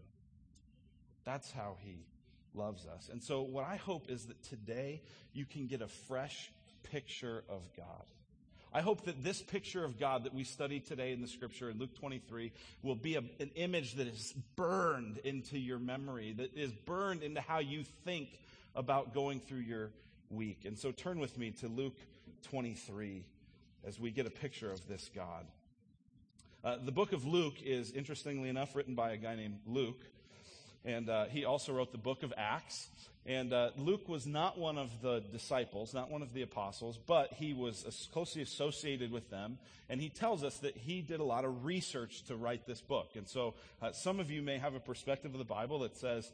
That's 1.26 1.52
how 1.52 1.76
he 1.82 2.06
loves 2.54 2.86
us. 2.86 3.10
And 3.12 3.22
so, 3.22 3.42
what 3.42 3.66
I 3.66 3.76
hope 3.76 4.10
is 4.10 4.28
that 4.28 4.42
today 4.44 5.02
you 5.34 5.46
can 5.46 5.68
get 5.68 5.82
a 5.82 5.90
fresh 5.90 6.50
picture 6.84 7.44
of 7.50 7.62
God. 7.76 8.06
I 8.74 8.82
hope 8.82 9.06
that 9.06 9.24
this 9.24 9.42
picture 9.42 9.84
of 9.84 10.00
God 10.00 10.26
that 10.26 10.34
we 10.34 10.44
study 10.44 10.80
today 10.80 11.12
in 11.12 11.22
the 11.22 11.28
scripture 11.28 11.70
in 11.70 11.80
Luke 11.80 11.96
23 12.00 12.52
will 12.84 12.96
be 12.96 13.16
a, 13.16 13.24
an 13.40 13.50
image 13.56 13.96
that 13.96 14.08
is 14.08 14.34
burned 14.56 15.18
into 15.24 15.58
your 15.58 15.80
memory, 15.80 16.34
that 16.34 16.56
is 16.56 16.72
burned 16.72 17.24
into 17.24 17.42
how 17.42 17.60
you 17.60 17.84
think 18.06 18.30
about 18.76 19.14
going 19.14 19.40
through 19.40 19.60
your 19.60 19.90
week. 20.30 20.66
And 20.66 20.78
so 20.78 20.92
turn 20.92 21.20
with 21.20 21.38
me 21.38 21.52
to 21.62 21.68
Luke 21.68 21.98
23 22.44 23.26
as 23.88 24.00
we 24.00 24.12
get 24.12 24.28
a 24.28 24.32
picture 24.32 24.72
of 24.72 24.88
this 24.88 25.10
God. 25.16 25.46
Uh, 26.64 26.78
the 26.84 26.92
book 26.92 27.14
of 27.14 27.26
Luke 27.26 27.56
is, 27.64 27.92
interestingly 27.92 28.50
enough, 28.50 28.76
written 28.76 28.94
by 28.94 29.12
a 29.12 29.18
guy 29.18 29.36
named 29.36 29.60
Luke. 29.66 30.02
And 30.86 31.10
uh, 31.10 31.26
he 31.26 31.46
also 31.46 31.74
wrote 31.74 31.92
the 31.92 31.98
book 31.98 32.24
of 32.24 32.34
Acts. 32.38 32.90
And 33.26 33.54
uh, 33.54 33.72
Luke 33.78 34.08
was 34.08 34.26
not 34.26 34.58
one 34.58 34.78
of 34.78 34.90
the 35.02 35.20
disciples, 35.20 35.94
not 35.94 36.10
one 36.10 36.22
of 36.22 36.34
the 36.34 36.42
apostles, 36.42 36.98
but 37.06 37.34
he 37.34 37.54
was 37.54 38.08
closely 38.12 38.42
associated 38.42 39.12
with 39.12 39.30
them. 39.30 39.60
And 39.90 40.02
he 40.02 40.10
tells 40.10 40.44
us 40.44 40.58
that 40.60 40.76
he 40.78 41.02
did 41.02 41.20
a 41.20 41.24
lot 41.24 41.46
of 41.46 41.66
research 41.66 42.24
to 42.24 42.36
write 42.36 42.66
this 42.66 42.82
book. 42.82 43.10
And 43.16 43.28
so 43.28 43.56
uh, 43.82 43.92
some 43.92 44.20
of 44.20 44.32
you 44.32 44.42
may 44.42 44.58
have 44.58 44.74
a 44.74 44.80
perspective 44.80 45.34
of 45.34 45.38
the 45.38 45.46
Bible 45.46 45.80
that 45.80 45.98
says, 45.98 46.32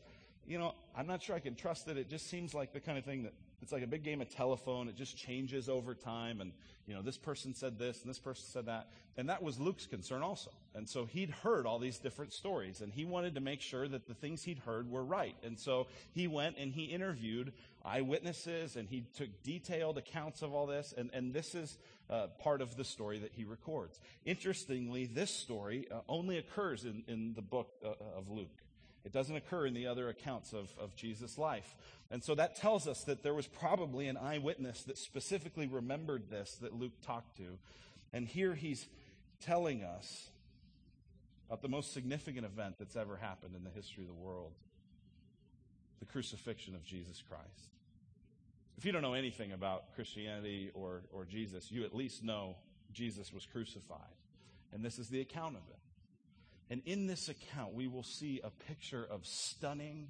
you 0.47 0.59
know, 0.59 0.73
I'm 0.95 1.07
not 1.07 1.23
sure 1.23 1.35
I 1.35 1.39
can 1.39 1.55
trust 1.55 1.87
it. 1.87 1.97
It 1.97 2.09
just 2.09 2.29
seems 2.29 2.53
like 2.53 2.71
the 2.71 2.79
kind 2.79 2.97
of 2.97 3.03
thing 3.03 3.23
that 3.23 3.33
it's 3.65 3.71
like 3.71 3.81
a 3.81 3.87
big 3.87 4.03
game 4.03 4.21
of 4.21 4.29
telephone. 4.29 4.87
It 4.89 4.95
just 4.95 5.17
changes 5.17 5.69
over 5.69 5.95
time. 5.95 6.39
And, 6.39 6.51
you 6.85 6.93
know, 6.93 7.01
this 7.01 7.17
person 7.17 7.55
said 7.55 7.79
this 7.79 8.01
and 8.01 8.09
this 8.11 8.19
person 8.19 8.45
said 8.47 8.67
that. 8.67 8.89
And 9.17 9.29
that 9.29 9.41
was 9.41 9.59
Luke's 9.59 9.87
concern 9.87 10.21
also. 10.21 10.51
And 10.75 10.87
so 10.87 11.05
he'd 11.05 11.31
heard 11.31 11.65
all 11.65 11.79
these 11.79 11.97
different 11.97 12.31
stories 12.31 12.81
and 12.81 12.93
he 12.93 13.05
wanted 13.05 13.33
to 13.33 13.41
make 13.41 13.61
sure 13.61 13.87
that 13.87 14.07
the 14.07 14.13
things 14.13 14.43
he'd 14.43 14.59
heard 14.59 14.91
were 14.91 15.03
right. 15.03 15.35
And 15.43 15.57
so 15.57 15.87
he 16.11 16.27
went 16.27 16.59
and 16.59 16.71
he 16.71 16.83
interviewed 16.83 17.53
eyewitnesses 17.83 18.75
and 18.75 18.87
he 18.87 19.05
took 19.17 19.29
detailed 19.41 19.97
accounts 19.97 20.43
of 20.43 20.53
all 20.53 20.67
this. 20.67 20.93
And, 20.95 21.09
and 21.11 21.33
this 21.33 21.55
is 21.55 21.75
uh, 22.07 22.27
part 22.37 22.61
of 22.61 22.77
the 22.77 22.83
story 22.83 23.17
that 23.17 23.31
he 23.33 23.45
records. 23.45 23.99
Interestingly, 24.25 25.07
this 25.07 25.31
story 25.31 25.87
uh, 25.91 26.01
only 26.07 26.37
occurs 26.37 26.85
in, 26.85 27.03
in 27.07 27.33
the 27.33 27.41
book 27.41 27.71
uh, 27.83 27.93
of 28.15 28.29
Luke. 28.29 28.64
It 29.05 29.11
doesn't 29.11 29.35
occur 29.35 29.67
in 29.67 29.75
the 29.75 29.87
other 29.87 30.09
accounts 30.09 30.51
of, 30.51 30.73
of 30.79 30.95
Jesus' 30.95 31.37
life. 31.37 31.75
And 32.09 32.23
so 32.23 32.33
that 32.35 32.55
tells 32.55 32.87
us 32.87 33.03
that 33.03 33.21
there 33.21 33.35
was 33.35 33.45
probably 33.45 34.07
an 34.07 34.17
eyewitness 34.17 34.83
that 34.83 34.97
specifically 34.97 35.67
remembered 35.67 36.29
this 36.29 36.55
that 36.61 36.73
Luke 36.73 36.99
talked 37.05 37.37
to. 37.37 37.59
And 38.11 38.27
here 38.27 38.55
he's 38.55 38.87
telling 39.41 39.83
us 39.83 40.27
about 41.47 41.61
the 41.61 41.69
most 41.69 41.93
significant 41.93 42.45
event 42.45 42.75
that's 42.79 42.95
ever 42.95 43.15
happened 43.15 43.55
in 43.55 43.63
the 43.63 43.69
history 43.69 44.03
of 44.03 44.09
the 44.09 44.13
world 44.15 44.53
the 45.99 46.05
crucifixion 46.05 46.75
of 46.75 46.83
Jesus 46.83 47.23
Christ. 47.29 47.69
If 48.77 48.85
you 48.85 48.91
don't 48.91 49.01
know 49.01 49.13
anything 49.13 49.53
about 49.53 49.95
Christianity 49.95 50.71
or, 50.73 51.03
or 51.13 51.25
Jesus, 51.25 51.71
you 51.71 51.85
at 51.85 51.95
least 51.95 52.23
know 52.23 52.57
Jesus 52.91 53.31
was 53.31 53.45
crucified. 53.45 53.99
And 54.73 54.83
this 54.83 54.99
is 54.99 55.07
the 55.07 55.21
account 55.21 55.55
of 55.55 55.61
it. 55.69 55.74
And 56.69 56.81
in 56.85 57.07
this 57.07 57.29
account, 57.29 57.73
we 57.73 57.87
will 57.87 58.03
see 58.03 58.41
a 58.43 58.49
picture 58.49 59.05
of 59.09 59.25
stunning 59.25 60.09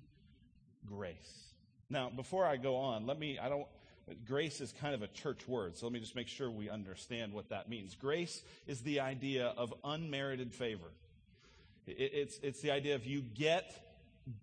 grace. 0.86 1.44
Now, 1.90 2.10
before 2.10 2.46
I 2.46 2.58
go 2.58 2.78
on, 2.78 3.06
let 3.06 3.20
me, 3.20 3.38
I 3.38 3.50
don't, 3.50 3.68
grace 4.26 4.62
is 4.62 4.74
kind 4.80 4.96
of 4.96 5.02
a 5.02 5.08
church 5.08 5.48
word, 5.48 5.78
so 5.78 5.86
let 5.86 5.94
me 5.94 6.00
just 6.00 6.16
make 6.16 6.28
sure 6.28 6.50
we 6.50 6.70
understand 6.70 7.34
what 7.34 7.50
that 7.50 7.70
means. 7.70 7.96
Grace 7.96 8.42
is 8.68 8.82
the 8.82 9.02
idea 9.02 9.54
of 9.58 9.74
unmerited 9.84 10.54
favor. 10.54 10.92
it's, 11.88 12.40
it's 12.42 12.62
the 12.62 12.72
idea 12.72 12.96
of 12.96 13.06
you 13.06 13.22
get 13.22 13.74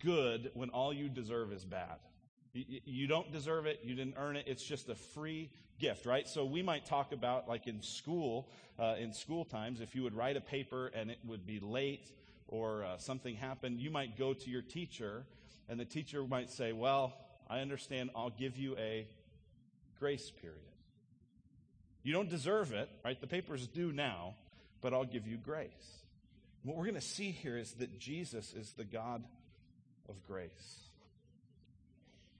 good 0.05 0.51
when 0.55 0.71
all 0.71 0.93
you 0.93 1.09
deserve 1.09 1.53
is 1.53 1.65
bad. 1.65 1.99
You 2.55 3.07
don't 3.07 3.33
deserve 3.33 3.67
it. 3.67 3.81
You 3.83 3.95
didn't 3.95 4.17
earn 4.19 4.37
it. 4.37 4.45
It's 4.47 4.63
just 4.63 4.89
a 4.91 4.95
free 4.95 5.51
gift, 5.79 6.05
right? 6.05 6.29
So 6.29 6.45
we 6.45 6.63
might 6.63 6.85
talk 6.85 7.13
about, 7.13 7.49
like 7.49 7.67
in 7.67 7.81
school, 7.81 8.51
uh, 8.79 8.97
in 8.99 9.15
school 9.15 9.45
times, 9.45 9.81
if 9.81 9.95
you 9.95 10.03
would 10.03 10.15
write 10.15 10.37
a 10.37 10.41
paper 10.41 10.89
and 10.95 11.11
it 11.11 11.19
would 11.27 11.47
be 11.47 11.61
late 11.61 12.11
or 12.49 12.85
uh, 12.85 12.99
something 12.99 13.35
happened, 13.37 13.81
you 13.81 13.91
might 13.91 14.19
go 14.19 14.35
to 14.35 14.51
your 14.51 14.61
teacher 14.61 15.25
and 15.69 15.81
the 15.81 15.85
teacher 15.87 16.23
might 16.25 16.51
say, 16.51 16.73
Well, 16.73 17.15
I 17.49 17.61
understand. 17.61 18.11
I'll 18.15 18.31
give 18.31 18.59
you 18.59 18.77
a 18.77 19.07
grace 19.99 20.31
period. 20.31 20.59
You 22.03 22.13
don't 22.13 22.29
deserve 22.29 22.73
it, 22.73 22.89
right? 23.05 23.21
The 23.21 23.27
paper's 23.27 23.67
due 23.67 23.93
now, 23.93 24.35
but 24.81 24.93
I'll 24.93 25.05
give 25.05 25.27
you 25.27 25.37
grace. 25.37 25.71
What 26.65 26.77
we're 26.77 26.85
going 26.85 26.97
to 26.97 27.01
see 27.01 27.31
here 27.31 27.57
is 27.57 27.73
that 27.75 27.99
Jesus 27.99 28.53
is 28.53 28.73
the 28.73 28.85
God 28.85 29.25
of 30.09 30.23
grace. 30.27 30.83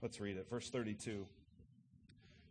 Let's 0.03 0.19
read 0.19 0.35
it. 0.35 0.49
Verse 0.49 0.69
32. 0.69 1.25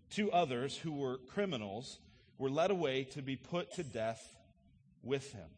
Two 0.09 0.33
others 0.33 0.75
who 0.75 0.93
were 0.93 1.19
criminals 1.19 1.99
were 2.39 2.49
led 2.49 2.71
away 2.71 3.05
to 3.13 3.21
be 3.21 3.37
put 3.37 3.75
to 3.75 3.85
death 3.85 4.37
with 5.03 5.31
him. 5.35 5.49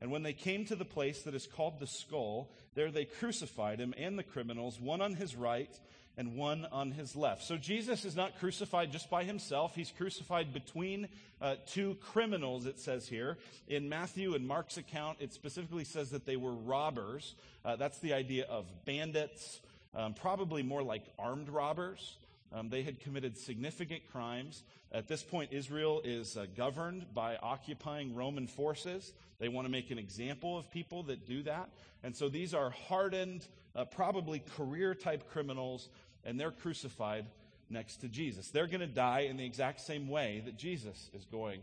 And 0.00 0.10
when 0.10 0.24
they 0.24 0.32
came 0.32 0.64
to 0.66 0.74
the 0.74 0.84
place 0.84 1.22
that 1.22 1.36
is 1.36 1.46
called 1.46 1.78
the 1.78 1.86
skull, 1.86 2.50
there 2.74 2.90
they 2.90 3.04
crucified 3.04 3.78
him 3.78 3.94
and 3.96 4.18
the 4.18 4.24
criminals, 4.24 4.80
one 4.80 5.00
on 5.00 5.14
his 5.14 5.36
right 5.36 5.70
and 6.16 6.34
one 6.36 6.66
on 6.72 6.90
his 6.90 7.14
left. 7.14 7.44
So 7.44 7.56
Jesus 7.56 8.04
is 8.04 8.16
not 8.16 8.40
crucified 8.40 8.90
just 8.90 9.08
by 9.08 9.22
himself. 9.22 9.76
He's 9.76 9.92
crucified 9.96 10.52
between 10.52 11.06
uh, 11.40 11.54
two 11.68 11.96
criminals, 12.00 12.66
it 12.66 12.80
says 12.80 13.06
here. 13.06 13.38
In 13.68 13.88
Matthew 13.88 14.34
and 14.34 14.46
Mark's 14.46 14.76
account, 14.76 15.18
it 15.20 15.32
specifically 15.32 15.84
says 15.84 16.10
that 16.10 16.26
they 16.26 16.36
were 16.36 16.52
robbers. 16.52 17.36
Uh, 17.64 17.76
that's 17.76 18.00
the 18.00 18.14
idea 18.14 18.46
of 18.46 18.66
bandits, 18.84 19.60
um, 19.94 20.14
probably 20.14 20.62
more 20.62 20.82
like 20.82 21.04
armed 21.18 21.48
robbers. 21.48 22.16
Um, 22.52 22.70
they 22.70 22.82
had 22.82 23.00
committed 23.00 23.36
significant 23.36 24.02
crimes. 24.10 24.62
At 24.90 25.06
this 25.06 25.22
point, 25.22 25.52
Israel 25.52 26.00
is 26.02 26.36
uh, 26.36 26.46
governed 26.56 27.06
by 27.12 27.36
occupying 27.36 28.14
Roman 28.14 28.46
forces. 28.46 29.12
They 29.38 29.48
want 29.48 29.66
to 29.66 29.70
make 29.70 29.90
an 29.90 29.98
example 29.98 30.56
of 30.56 30.70
people 30.70 31.02
that 31.04 31.26
do 31.26 31.42
that. 31.42 31.68
And 32.02 32.16
so 32.16 32.28
these 32.28 32.54
are 32.54 32.70
hardened, 32.70 33.46
uh, 33.76 33.84
probably 33.84 34.42
career 34.56 34.94
type 34.94 35.30
criminals, 35.30 35.90
and 36.24 36.40
they're 36.40 36.50
crucified 36.50 37.26
next 37.68 37.98
to 37.98 38.08
Jesus. 38.08 38.48
They're 38.48 38.66
going 38.66 38.80
to 38.80 38.86
die 38.86 39.20
in 39.20 39.36
the 39.36 39.44
exact 39.44 39.80
same 39.80 40.08
way 40.08 40.42
that 40.46 40.56
Jesus 40.56 41.10
is 41.12 41.26
going 41.26 41.60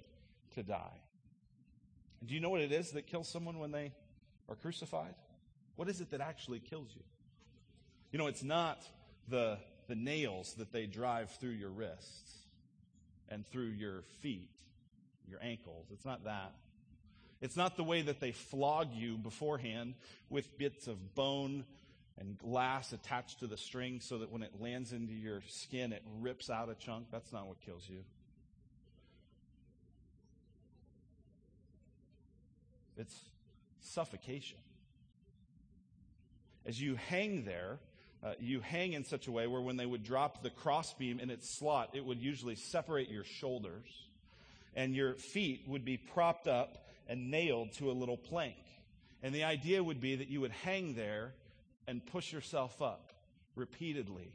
to 0.54 0.64
die. 0.64 1.02
Do 2.26 2.34
you 2.34 2.40
know 2.40 2.50
what 2.50 2.62
it 2.62 2.72
is 2.72 2.92
that 2.92 3.08
kills 3.08 3.28
someone 3.28 3.60
when 3.60 3.72
they 3.72 3.92
are 4.50 4.56
crucified? 4.56 5.16
What 5.76 5.90
is 5.90 6.00
it 6.00 6.12
that 6.12 6.22
actually 6.22 6.60
kills 6.60 6.90
you? 6.96 7.04
You 8.16 8.20
know, 8.20 8.28
it's 8.28 8.46
not 8.46 8.82
the, 9.28 9.58
the 9.90 9.96
nails 9.96 10.54
that 10.54 10.72
they 10.72 10.86
drive 10.86 11.32
through 11.32 11.50
your 11.50 11.70
wrists 11.70 12.32
and 13.28 13.46
through 13.46 13.72
your 13.72 14.04
feet, 14.22 14.56
your 15.28 15.40
ankles. 15.44 15.88
It's 15.92 16.06
not 16.06 16.24
that. 16.24 16.54
It's 17.42 17.58
not 17.58 17.76
the 17.76 17.84
way 17.84 18.04
that 18.04 18.22
they 18.22 18.32
flog 18.32 18.94
you 18.94 19.18
beforehand 19.18 19.96
with 20.30 20.58
bits 20.58 20.88
of 20.88 21.14
bone 21.14 21.66
and 22.18 22.38
glass 22.38 22.94
attached 22.94 23.42
to 23.42 23.48
the 23.48 23.58
string 23.58 24.00
so 24.00 24.20
that 24.20 24.32
when 24.32 24.44
it 24.44 24.62
lands 24.62 24.94
into 24.94 25.12
your 25.12 25.42
skin, 25.50 25.92
it 25.92 26.04
rips 26.22 26.50
out 26.50 26.70
a 26.70 26.76
chunk. 26.76 27.08
That's 27.12 27.34
not 27.34 27.48
what 27.48 27.60
kills 27.66 27.84
you. 27.90 28.00
it's 32.98 33.20
suffocation. 33.82 34.60
As 36.66 36.82
you 36.82 36.96
hang 36.96 37.44
there, 37.44 37.80
uh, 38.26 38.34
you 38.40 38.60
hang 38.60 38.94
in 38.94 39.04
such 39.04 39.28
a 39.28 39.32
way 39.32 39.46
where 39.46 39.62
when 39.62 39.78
they 39.78 39.86
would 39.86 40.04
drop 40.04 40.42
the 40.42 40.50
crossbeam 40.50 41.20
in 41.20 41.30
its 41.30 41.48
slot, 41.48 41.92
it 41.94 42.04
would 42.04 42.20
usually 42.20 42.56
separate 42.56 43.10
your 43.10 43.24
shoulders, 43.24 43.86
and 44.76 44.96
your 44.96 45.14
feet 45.14 45.62
would 45.68 45.86
be 45.86 45.98
propped 45.98 46.48
up 46.48 46.88
and 47.08 47.30
nailed 47.30 47.72
to 47.74 47.92
a 47.92 47.94
little 47.94 48.18
plank. 48.18 48.56
And 49.22 49.34
the 49.34 49.44
idea 49.44 49.84
would 49.84 50.02
be 50.02 50.16
that 50.16 50.28
you 50.28 50.42
would 50.42 50.52
hang 50.52 50.96
there 50.96 51.34
and 51.88 52.04
push 52.04 52.34
yourself 52.34 52.82
up 52.82 53.14
repeatedly 53.56 54.32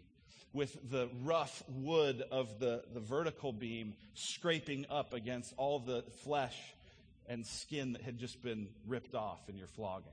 with 0.52 0.76
the 0.88 1.08
rough 1.24 1.62
wood 1.68 2.22
of 2.30 2.60
the, 2.60 2.84
the 2.94 3.00
vertical 3.00 3.52
beam 3.52 3.94
scraping 4.14 4.86
up 4.88 5.14
against 5.14 5.52
all 5.56 5.80
the 5.80 6.02
flesh 6.22 6.56
and 7.28 7.44
skin 7.44 7.92
that 7.92 8.02
had 8.02 8.18
just 8.18 8.40
been 8.40 8.68
ripped 8.86 9.16
off 9.16 9.48
in 9.48 9.56
your 9.56 9.68
flogging. 9.68 10.12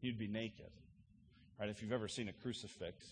You'd 0.00 0.18
be 0.18 0.28
naked. 0.28 0.70
Right? 1.58 1.68
If 1.68 1.82
you've 1.82 1.92
ever 1.92 2.08
seen 2.08 2.28
a 2.28 2.32
crucifix, 2.32 3.04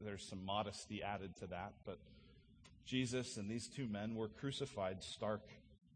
there's 0.00 0.22
some 0.22 0.44
modesty 0.44 1.02
added 1.02 1.36
to 1.36 1.46
that, 1.48 1.72
but 1.84 1.98
Jesus 2.86 3.36
and 3.36 3.50
these 3.50 3.68
two 3.68 3.86
men 3.86 4.14
were 4.14 4.28
crucified 4.28 5.02
stark 5.02 5.42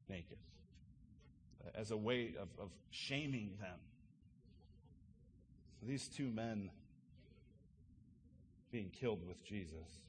naked 0.09 0.39
as 1.75 1.91
a 1.91 1.97
way 1.97 2.35
of, 2.41 2.49
of 2.61 2.71
shaming 2.91 3.53
them. 3.61 3.79
These 5.83 6.09
two 6.09 6.29
men 6.29 6.71
being 8.71 8.91
killed 8.91 9.27
with 9.27 9.45
Jesus. 9.45 10.01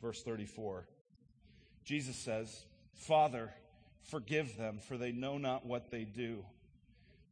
Verse 0.00 0.22
34 0.22 0.86
Jesus 1.84 2.16
says, 2.16 2.64
Father, 2.94 3.52
forgive 4.04 4.56
them, 4.56 4.78
for 4.78 4.96
they 4.96 5.12
know 5.12 5.36
not 5.36 5.66
what 5.66 5.90
they 5.90 6.04
do 6.04 6.42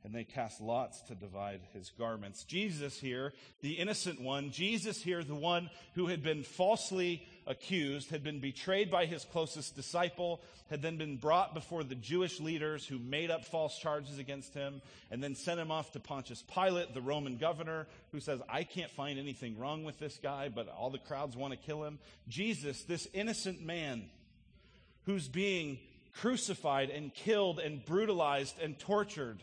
and 0.04 0.14
they 0.14 0.24
cast 0.24 0.60
lots 0.60 1.00
to 1.02 1.14
divide 1.14 1.60
his 1.72 1.90
garments. 1.96 2.44
Jesus 2.44 2.98
here, 2.98 3.32
the 3.60 3.74
innocent 3.74 4.20
one, 4.20 4.50
Jesus 4.50 5.00
here, 5.00 5.22
the 5.22 5.34
one 5.34 5.70
who 5.94 6.06
had 6.08 6.22
been 6.22 6.42
falsely 6.42 7.26
accused, 7.46 8.10
had 8.10 8.24
been 8.24 8.40
betrayed 8.40 8.90
by 8.90 9.06
his 9.06 9.24
closest 9.24 9.76
disciple, 9.76 10.40
had 10.70 10.82
then 10.82 10.96
been 10.96 11.18
brought 11.18 11.54
before 11.54 11.84
the 11.84 11.94
Jewish 11.94 12.40
leaders 12.40 12.84
who 12.84 12.98
made 12.98 13.30
up 13.30 13.44
false 13.44 13.78
charges 13.78 14.18
against 14.18 14.54
him, 14.54 14.82
and 15.10 15.22
then 15.22 15.36
sent 15.36 15.60
him 15.60 15.70
off 15.70 15.92
to 15.92 16.00
Pontius 16.00 16.42
Pilate, 16.52 16.94
the 16.94 17.00
Roman 17.00 17.36
governor, 17.36 17.86
who 18.10 18.18
says, 18.18 18.40
I 18.48 18.64
can't 18.64 18.90
find 18.90 19.18
anything 19.18 19.56
wrong 19.56 19.84
with 19.84 20.00
this 20.00 20.18
guy, 20.20 20.48
but 20.48 20.68
all 20.68 20.90
the 20.90 20.98
crowds 20.98 21.36
want 21.36 21.52
to 21.52 21.58
kill 21.58 21.84
him. 21.84 22.00
Jesus, 22.28 22.82
this 22.82 23.06
innocent 23.12 23.62
man 23.64 24.04
who's 25.06 25.28
being 25.28 25.78
crucified 26.14 26.90
and 26.90 27.14
killed 27.14 27.58
and 27.58 27.84
brutalized 27.84 28.58
and 28.60 28.78
tortured 28.78 29.42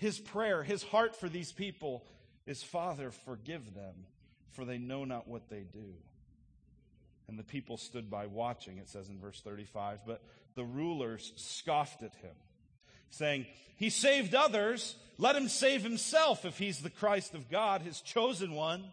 his 0.00 0.18
prayer, 0.18 0.62
his 0.62 0.82
heart 0.82 1.14
for 1.14 1.28
these 1.28 1.52
people 1.52 2.06
is, 2.46 2.62
Father, 2.62 3.10
forgive 3.10 3.74
them, 3.74 4.06
for 4.52 4.64
they 4.64 4.78
know 4.78 5.04
not 5.04 5.28
what 5.28 5.50
they 5.50 5.60
do. 5.60 5.92
And 7.28 7.38
the 7.38 7.44
people 7.44 7.76
stood 7.76 8.10
by 8.10 8.24
watching, 8.24 8.78
it 8.78 8.88
says 8.88 9.10
in 9.10 9.18
verse 9.20 9.42
35. 9.42 10.00
But 10.06 10.22
the 10.54 10.64
rulers 10.64 11.34
scoffed 11.36 12.02
at 12.02 12.14
him, 12.14 12.32
saying, 13.10 13.44
He 13.76 13.90
saved 13.90 14.34
others. 14.34 14.96
Let 15.18 15.36
him 15.36 15.48
save 15.48 15.82
himself 15.82 16.46
if 16.46 16.56
he's 16.56 16.80
the 16.80 16.88
Christ 16.88 17.34
of 17.34 17.50
God, 17.50 17.82
his 17.82 18.00
chosen 18.00 18.54
one. 18.54 18.84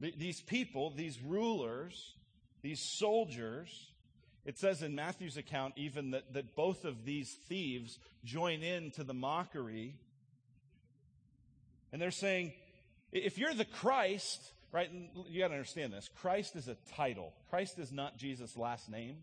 These 0.00 0.40
people, 0.40 0.88
these 0.96 1.20
rulers, 1.20 2.14
these 2.62 2.80
soldiers, 2.80 3.90
it 4.50 4.58
says 4.58 4.82
in 4.82 4.96
Matthew's 4.96 5.36
account 5.36 5.74
even 5.76 6.10
that, 6.10 6.34
that 6.34 6.56
both 6.56 6.84
of 6.84 7.04
these 7.04 7.32
thieves 7.48 8.00
join 8.24 8.64
in 8.64 8.90
to 8.96 9.04
the 9.04 9.14
mockery. 9.14 9.94
And 11.92 12.02
they're 12.02 12.10
saying, 12.10 12.52
if 13.12 13.38
you're 13.38 13.54
the 13.54 13.64
Christ, 13.64 14.40
right, 14.72 14.90
you 15.28 15.40
got 15.40 15.48
to 15.48 15.54
understand 15.54 15.92
this. 15.92 16.10
Christ 16.20 16.56
is 16.56 16.66
a 16.66 16.76
title. 16.96 17.32
Christ 17.48 17.78
is 17.78 17.92
not 17.92 18.18
Jesus' 18.18 18.56
last 18.56 18.90
name. 18.90 19.18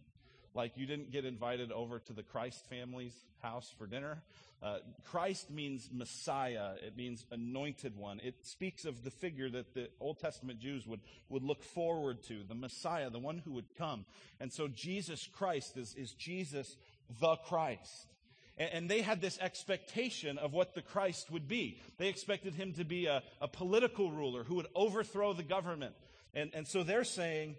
Like 0.53 0.73
you 0.75 0.85
didn't 0.85 1.11
get 1.11 1.25
invited 1.25 1.71
over 1.71 1.99
to 1.99 2.13
the 2.13 2.23
Christ 2.23 2.65
family's 2.69 3.15
house 3.41 3.73
for 3.77 3.87
dinner. 3.87 4.21
Uh, 4.61 4.79
Christ 5.11 5.51
means 5.51 5.89
Messiah. 5.91 6.73
It 6.83 6.97
means 6.97 7.25
anointed 7.31 7.95
one. 7.95 8.19
It 8.23 8.35
speaks 8.41 8.85
of 8.85 9.03
the 9.03 9.11
figure 9.11 9.49
that 9.49 9.75
the 9.75 9.89
Old 9.99 10.19
Testament 10.19 10.59
Jews 10.59 10.87
would, 10.87 11.01
would 11.29 11.43
look 11.43 11.63
forward 11.63 12.23
to, 12.23 12.43
the 12.47 12.55
Messiah, 12.55 13.11
the 13.11 13.19
one 13.19 13.37
who 13.37 13.51
would 13.53 13.75
come. 13.77 14.05
And 14.39 14.51
so 14.51 14.67
Jesus 14.67 15.27
Christ 15.31 15.77
is, 15.77 15.93
is 15.93 16.11
Jesus 16.13 16.75
the 17.19 17.35
Christ. 17.35 18.07
And, 18.57 18.69
and 18.73 18.89
they 18.89 19.01
had 19.01 19.21
this 19.21 19.37
expectation 19.39 20.39
of 20.39 20.53
what 20.53 20.73
the 20.73 20.81
Christ 20.81 21.29
would 21.29 21.47
be. 21.47 21.79
They 21.99 22.07
expected 22.07 22.55
him 22.55 22.73
to 22.73 22.83
be 22.83 23.05
a, 23.05 23.21
a 23.39 23.47
political 23.47 24.11
ruler 24.11 24.43
who 24.43 24.55
would 24.55 24.67
overthrow 24.73 25.33
the 25.33 25.43
government. 25.43 25.93
And, 26.33 26.49
and 26.55 26.67
so 26.67 26.81
they're 26.81 27.03
saying, 27.03 27.57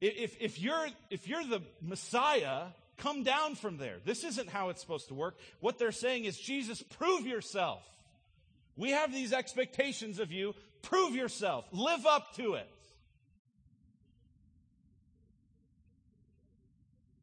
if, 0.00 0.36
if, 0.40 0.60
you're, 0.60 0.86
if 1.10 1.26
you're 1.26 1.44
the 1.44 1.62
Messiah, 1.80 2.64
come 2.98 3.22
down 3.22 3.54
from 3.54 3.78
there. 3.78 3.96
This 4.04 4.24
isn't 4.24 4.48
how 4.48 4.68
it's 4.68 4.80
supposed 4.80 5.08
to 5.08 5.14
work. 5.14 5.36
What 5.60 5.78
they're 5.78 5.92
saying 5.92 6.24
is, 6.24 6.38
Jesus, 6.38 6.82
prove 6.82 7.26
yourself. 7.26 7.82
We 8.76 8.90
have 8.90 9.12
these 9.12 9.32
expectations 9.32 10.18
of 10.18 10.32
you. 10.32 10.54
Prove 10.82 11.14
yourself. 11.14 11.66
Live 11.72 12.06
up 12.06 12.34
to 12.36 12.54
it. 12.54 12.68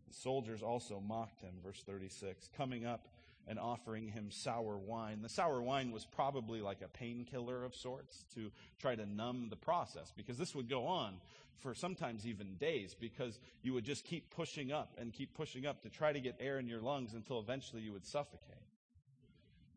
The 0.07 0.15
soldiers 0.15 0.63
also 0.63 0.99
mocked 0.99 1.41
him, 1.41 1.53
verse 1.63 1.81
36, 1.85 2.49
coming 2.57 2.85
up 2.85 3.07
and 3.47 3.59
offering 3.59 4.07
him 4.07 4.31
sour 4.31 4.77
wine. 4.77 5.21
The 5.21 5.29
sour 5.29 5.61
wine 5.61 5.91
was 5.91 6.05
probably 6.05 6.61
like 6.61 6.81
a 6.81 6.87
painkiller 6.87 7.63
of 7.63 7.75
sorts 7.75 8.23
to 8.35 8.51
try 8.79 8.95
to 8.95 9.05
numb 9.05 9.47
the 9.49 9.55
process 9.55 10.11
because 10.15 10.37
this 10.37 10.55
would 10.55 10.69
go 10.69 10.85
on 10.85 11.15
for 11.59 11.73
sometimes 11.73 12.25
even 12.25 12.55
days 12.55 12.95
because 12.99 13.39
you 13.61 13.73
would 13.73 13.85
just 13.85 14.05
keep 14.05 14.29
pushing 14.29 14.71
up 14.71 14.93
and 14.97 15.13
keep 15.13 15.33
pushing 15.33 15.65
up 15.65 15.81
to 15.81 15.89
try 15.89 16.11
to 16.11 16.19
get 16.19 16.35
air 16.39 16.59
in 16.59 16.67
your 16.67 16.81
lungs 16.81 17.13
until 17.13 17.39
eventually 17.39 17.81
you 17.81 17.93
would 17.93 18.05
suffocate. 18.05 18.55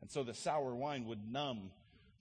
And 0.01 0.11
so 0.11 0.23
the 0.23 0.35
sour 0.35 0.75
wine 0.75 1.07
would 1.07 1.33
numb 1.33 1.71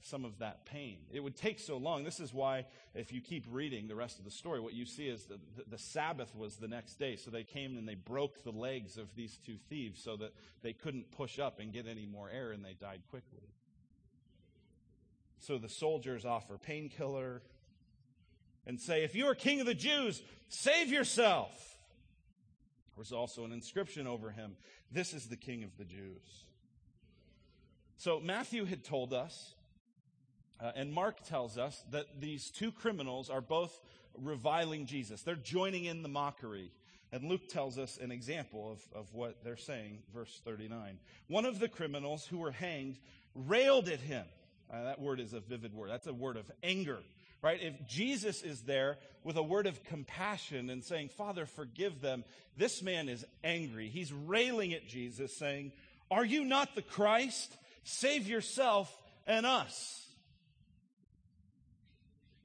some 0.02 0.26
of 0.26 0.40
that 0.40 0.66
pain. 0.66 0.98
It 1.12 1.22
would 1.22 1.36
take 1.36 1.60
so 1.60 1.78
long. 1.78 2.04
This 2.04 2.20
is 2.20 2.34
why, 2.34 2.66
if 2.94 3.12
you 3.12 3.22
keep 3.22 3.46
reading 3.50 3.88
the 3.88 3.96
rest 3.96 4.20
of 4.20 4.26
the 4.26 4.32
story, 4.32 4.60
what 4.60 4.74
you 4.74 4.86
see 4.86 5.08
is 5.08 5.26
that 5.26 5.40
the, 5.58 5.64
the 5.72 5.78
Sabbath 5.78 6.36
was 6.36 6.58
the 6.58 6.68
next 6.68 7.00
day. 7.00 7.16
So 7.16 7.32
they 7.32 7.44
came 7.44 7.78
and 7.78 7.88
they 7.88 7.96
broke 7.96 8.44
the 8.44 8.52
legs 8.52 8.98
of 8.98 9.08
these 9.16 9.40
two 9.46 9.58
thieves 9.70 10.02
so 10.02 10.16
that 10.18 10.34
they 10.62 10.74
couldn't 10.74 11.12
push 11.12 11.40
up 11.40 11.60
and 11.60 11.74
get 11.74 11.88
any 11.88 12.06
more 12.06 12.30
air, 12.30 12.52
and 12.52 12.64
they 12.64 12.74
died 12.74 13.02
quickly. 13.10 13.50
So 15.40 15.58
the 15.58 15.70
soldiers 15.70 16.26
offer 16.26 16.58
painkiller 16.58 17.42
and 18.68 18.80
say, 18.80 19.04
If 19.04 19.16
you 19.16 19.26
are 19.26 19.36
king 19.36 19.60
of 19.60 19.66
the 19.66 19.74
Jews, 19.74 20.22
save 20.50 20.90
yourself. 20.90 21.52
There's 22.96 23.12
also 23.12 23.44
an 23.44 23.52
inscription 23.52 24.08
over 24.08 24.32
him 24.32 24.56
This 24.92 25.14
is 25.14 25.28
the 25.28 25.36
king 25.36 25.64
of 25.64 25.78
the 25.78 25.84
Jews. 25.84 26.46
So 27.98 28.20
Matthew 28.20 28.66
had 28.66 28.84
told 28.84 29.14
us 29.14 29.55
uh, 30.60 30.72
and 30.76 30.94
Mark 30.94 31.24
tells 31.24 31.58
us 31.58 31.84
that 31.92 32.20
these 32.20 32.50
two 32.50 32.72
criminals 32.72 33.30
are 33.30 33.42
both 33.42 33.80
reviling 34.18 34.86
Jesus. 34.86 35.22
They're 35.22 35.36
joining 35.36 35.86
in 35.86 36.02
the 36.02 36.10
mockery. 36.10 36.72
And 37.12 37.26
Luke 37.26 37.48
tells 37.48 37.78
us 37.78 37.98
an 38.02 38.12
example 38.12 38.72
of, 38.72 39.00
of 39.02 39.14
what 39.14 39.44
they're 39.44 39.58
saying, 39.58 40.00
verse 40.14 40.42
39. 40.44 40.98
One 41.28 41.46
of 41.46 41.60
the 41.60 41.68
criminals 41.68 42.26
who 42.26 42.40
were 42.40 42.52
hanged 42.52 42.98
railed 43.36 43.90
at 43.90 44.00
him. 44.00 44.26
Uh, 44.72 44.84
that 44.84 45.00
word 45.00 45.20
is 45.20 45.34
a 45.34 45.40
vivid 45.40 45.74
word. 45.74 45.90
That's 45.90 46.08
a 46.08 46.14
word 46.14 46.38
of 46.38 46.50
anger, 46.64 47.00
right? 47.42 47.60
If 47.62 47.88
Jesus 47.88 48.42
is 48.42 48.62
there 48.62 48.98
with 49.24 49.38
a 49.38 49.44
word 49.44 49.68
of 49.68 49.84
compassion 49.84 50.70
and 50.70 50.84
saying, 50.84 51.10
Father, 51.10 51.46
forgive 51.46 52.02
them, 52.02 52.24
this 52.58 52.82
man 52.82 53.08
is 53.08 53.24
angry. 53.44 53.90
He's 53.90 54.12
railing 54.12 54.74
at 54.74 54.88
Jesus, 54.88 55.36
saying, 55.38 55.72
Are 56.10 56.26
you 56.26 56.44
not 56.44 56.74
the 56.74 56.82
Christ? 56.82 57.56
Save 57.84 58.28
yourself 58.28 58.94
and 59.28 59.46
us. 59.46 60.05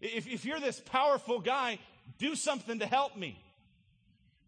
If, 0.01 0.27
if 0.27 0.45
you're 0.45 0.61
this 0.61 0.81
powerful 0.81 1.41
guy, 1.41 1.79
do 2.19 2.35
something 2.35 2.79
to 2.79 2.87
help 2.87 3.17
me. 3.17 3.43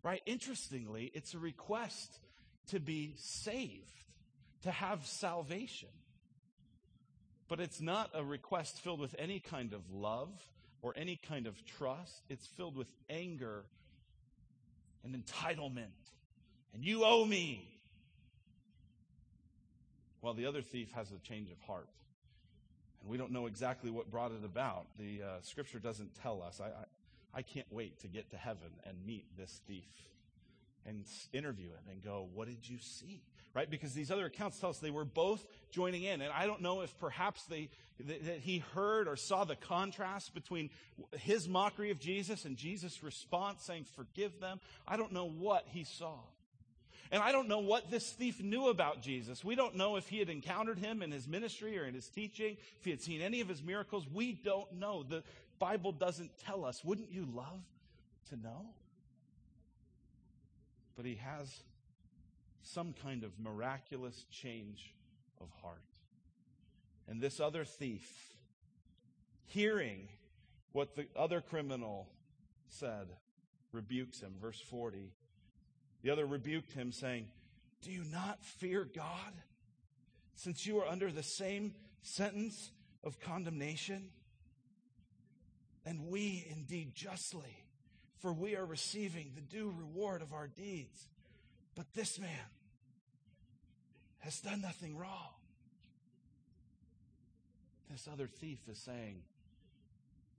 Right? 0.02 0.22
Interestingly, 0.26 1.10
it's 1.14 1.34
a 1.34 1.38
request 1.38 2.18
to 2.68 2.80
be 2.80 3.14
saved, 3.18 4.04
to 4.62 4.70
have 4.70 5.06
salvation. 5.06 5.88
But 7.48 7.60
it's 7.60 7.80
not 7.80 8.10
a 8.14 8.24
request 8.24 8.80
filled 8.80 9.00
with 9.00 9.14
any 9.18 9.38
kind 9.38 9.74
of 9.74 9.82
love 9.92 10.30
or 10.80 10.94
any 10.96 11.16
kind 11.16 11.46
of 11.46 11.54
trust. 11.66 12.22
It's 12.28 12.46
filled 12.46 12.76
with 12.76 12.88
anger 13.10 13.64
and 15.04 15.14
entitlement. 15.14 15.92
And 16.74 16.84
you 16.84 17.04
owe 17.04 17.24
me. 17.24 17.68
While 20.20 20.34
the 20.34 20.46
other 20.46 20.62
thief 20.62 20.90
has 20.92 21.10
a 21.10 21.18
change 21.18 21.50
of 21.50 21.60
heart. 21.66 21.88
And 23.02 23.10
we 23.10 23.18
don't 23.18 23.32
know 23.32 23.46
exactly 23.46 23.90
what 23.90 24.10
brought 24.10 24.32
it 24.32 24.44
about. 24.44 24.86
The 24.98 25.22
uh, 25.22 25.26
scripture 25.42 25.78
doesn't 25.78 26.14
tell 26.22 26.42
us. 26.42 26.60
I, 26.60 26.66
I, 26.66 27.38
I 27.38 27.42
can't 27.42 27.66
wait 27.70 28.00
to 28.00 28.08
get 28.08 28.30
to 28.30 28.36
heaven 28.36 28.70
and 28.86 28.96
meet 29.04 29.24
this 29.36 29.60
thief 29.66 29.84
and 30.86 31.04
interview 31.32 31.68
him 31.68 31.84
and 31.90 32.02
go, 32.02 32.28
What 32.34 32.48
did 32.48 32.68
you 32.68 32.78
see? 32.80 33.22
Right? 33.54 33.68
Because 33.68 33.92
these 33.92 34.10
other 34.10 34.24
accounts 34.24 34.58
tell 34.58 34.70
us 34.70 34.78
they 34.78 34.90
were 34.90 35.04
both 35.04 35.46
joining 35.70 36.04
in. 36.04 36.22
And 36.22 36.32
I 36.32 36.46
don't 36.46 36.62
know 36.62 36.80
if 36.80 36.98
perhaps 36.98 37.44
they, 37.44 37.68
that, 38.00 38.24
that 38.24 38.38
he 38.38 38.58
heard 38.74 39.06
or 39.06 39.16
saw 39.16 39.44
the 39.44 39.56
contrast 39.56 40.32
between 40.32 40.70
his 41.18 41.46
mockery 41.46 41.90
of 41.90 42.00
Jesus 42.00 42.46
and 42.46 42.56
Jesus' 42.56 43.02
response 43.02 43.62
saying, 43.62 43.84
Forgive 43.94 44.40
them. 44.40 44.60
I 44.88 44.96
don't 44.96 45.12
know 45.12 45.28
what 45.28 45.66
he 45.68 45.84
saw. 45.84 46.16
And 47.12 47.22
I 47.22 47.30
don't 47.30 47.46
know 47.46 47.58
what 47.58 47.90
this 47.90 48.10
thief 48.10 48.42
knew 48.42 48.68
about 48.68 49.02
Jesus. 49.02 49.44
We 49.44 49.54
don't 49.54 49.76
know 49.76 49.96
if 49.96 50.08
he 50.08 50.18
had 50.18 50.30
encountered 50.30 50.78
him 50.78 51.02
in 51.02 51.12
his 51.12 51.28
ministry 51.28 51.78
or 51.78 51.84
in 51.84 51.92
his 51.92 52.08
teaching, 52.08 52.56
if 52.78 52.84
he 52.84 52.90
had 52.90 53.02
seen 53.02 53.20
any 53.20 53.42
of 53.42 53.48
his 53.48 53.62
miracles. 53.62 54.06
We 54.10 54.32
don't 54.32 54.72
know. 54.72 55.02
The 55.02 55.22
Bible 55.58 55.92
doesn't 55.92 56.30
tell 56.38 56.64
us. 56.64 56.82
Wouldn't 56.82 57.12
you 57.12 57.28
love 57.30 57.60
to 58.30 58.36
know? 58.36 58.70
But 60.96 61.04
he 61.04 61.16
has 61.16 61.54
some 62.62 62.94
kind 63.02 63.24
of 63.24 63.38
miraculous 63.38 64.24
change 64.30 64.94
of 65.38 65.48
heart. 65.60 65.82
And 67.08 67.20
this 67.20 67.40
other 67.40 67.66
thief, 67.66 68.10
hearing 69.44 70.08
what 70.72 70.96
the 70.96 71.08
other 71.14 71.42
criminal 71.42 72.08
said, 72.68 73.08
rebukes 73.70 74.20
him. 74.20 74.32
Verse 74.40 74.60
40. 74.60 75.12
The 76.02 76.10
other 76.10 76.26
rebuked 76.26 76.72
him, 76.72 76.92
saying, 76.92 77.28
Do 77.82 77.90
you 77.90 78.04
not 78.04 78.44
fear 78.44 78.84
God, 78.84 79.32
since 80.34 80.66
you 80.66 80.78
are 80.80 80.86
under 80.86 81.10
the 81.10 81.22
same 81.22 81.74
sentence 82.02 82.72
of 83.04 83.20
condemnation? 83.20 84.10
And 85.86 86.08
we 86.08 86.46
indeed 86.50 86.94
justly, 86.94 87.56
for 88.18 88.32
we 88.32 88.56
are 88.56 88.66
receiving 88.66 89.32
the 89.34 89.40
due 89.40 89.72
reward 89.76 90.22
of 90.22 90.32
our 90.32 90.48
deeds. 90.48 91.08
But 91.74 91.92
this 91.94 92.18
man 92.18 92.28
has 94.20 94.40
done 94.40 94.60
nothing 94.60 94.96
wrong. 94.96 95.34
This 97.90 98.08
other 98.10 98.26
thief 98.26 98.58
is 98.70 98.78
saying, 98.78 99.22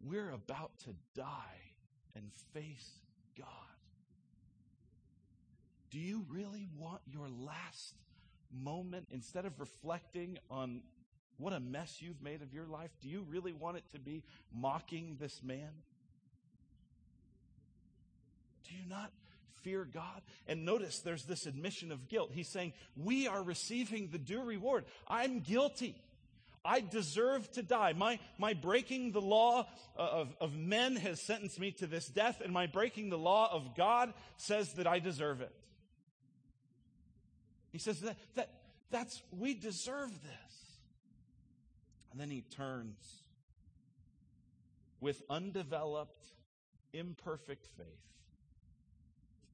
We're 0.01 0.31
about 0.31 0.71
to 0.85 0.95
die 1.15 1.73
and 2.15 2.31
face 2.53 2.89
God. 3.37 3.62
Do 5.93 5.99
you 5.99 6.25
really 6.27 6.67
want 6.75 7.01
your 7.05 7.29
last 7.29 7.93
moment, 8.51 9.09
instead 9.11 9.45
of 9.45 9.59
reflecting 9.59 10.39
on 10.49 10.81
what 11.37 11.53
a 11.53 11.59
mess 11.59 12.01
you've 12.01 12.21
made 12.23 12.41
of 12.41 12.51
your 12.51 12.65
life, 12.65 12.89
do 12.99 13.07
you 13.07 13.23
really 13.29 13.53
want 13.53 13.77
it 13.77 13.83
to 13.91 13.99
be 13.99 14.23
mocking 14.51 15.17
this 15.19 15.43
man? 15.43 15.69
Do 18.67 18.73
you 18.73 18.89
not 18.89 19.11
fear 19.61 19.85
God? 19.85 20.23
And 20.47 20.65
notice 20.65 21.01
there's 21.01 21.25
this 21.25 21.45
admission 21.45 21.91
of 21.91 22.09
guilt. 22.09 22.31
He's 22.33 22.49
saying, 22.49 22.73
We 22.97 23.27
are 23.27 23.43
receiving 23.43 24.09
the 24.11 24.17
due 24.17 24.41
reward. 24.41 24.85
I'm 25.07 25.41
guilty. 25.41 25.95
I 26.65 26.79
deserve 26.79 27.51
to 27.51 27.61
die. 27.61 27.93
My, 27.93 28.17
my 28.39 28.55
breaking 28.55 29.11
the 29.11 29.21
law 29.21 29.67
uh, 29.95 30.01
of, 30.01 30.35
of 30.41 30.57
men 30.57 30.95
has 30.95 31.21
sentenced 31.21 31.59
me 31.59 31.69
to 31.73 31.85
this 31.85 32.07
death, 32.07 32.41
and 32.43 32.51
my 32.51 32.65
breaking 32.65 33.11
the 33.11 33.17
law 33.17 33.47
of 33.51 33.75
God 33.75 34.11
says 34.37 34.73
that 34.73 34.87
I 34.87 34.97
deserve 34.97 35.41
it. 35.41 35.53
He 37.73 37.79
says 37.79 37.99
that, 38.01 38.15
that 38.35 38.49
that's, 38.91 39.21
we 39.31 39.55
deserve 39.55 40.11
this. 40.21 40.77
And 42.11 42.21
then 42.21 42.29
he 42.29 42.41
turns 42.41 43.23
with 45.01 45.23
undeveloped, 45.29 46.23
imperfect 46.93 47.65
faith. 47.75 47.87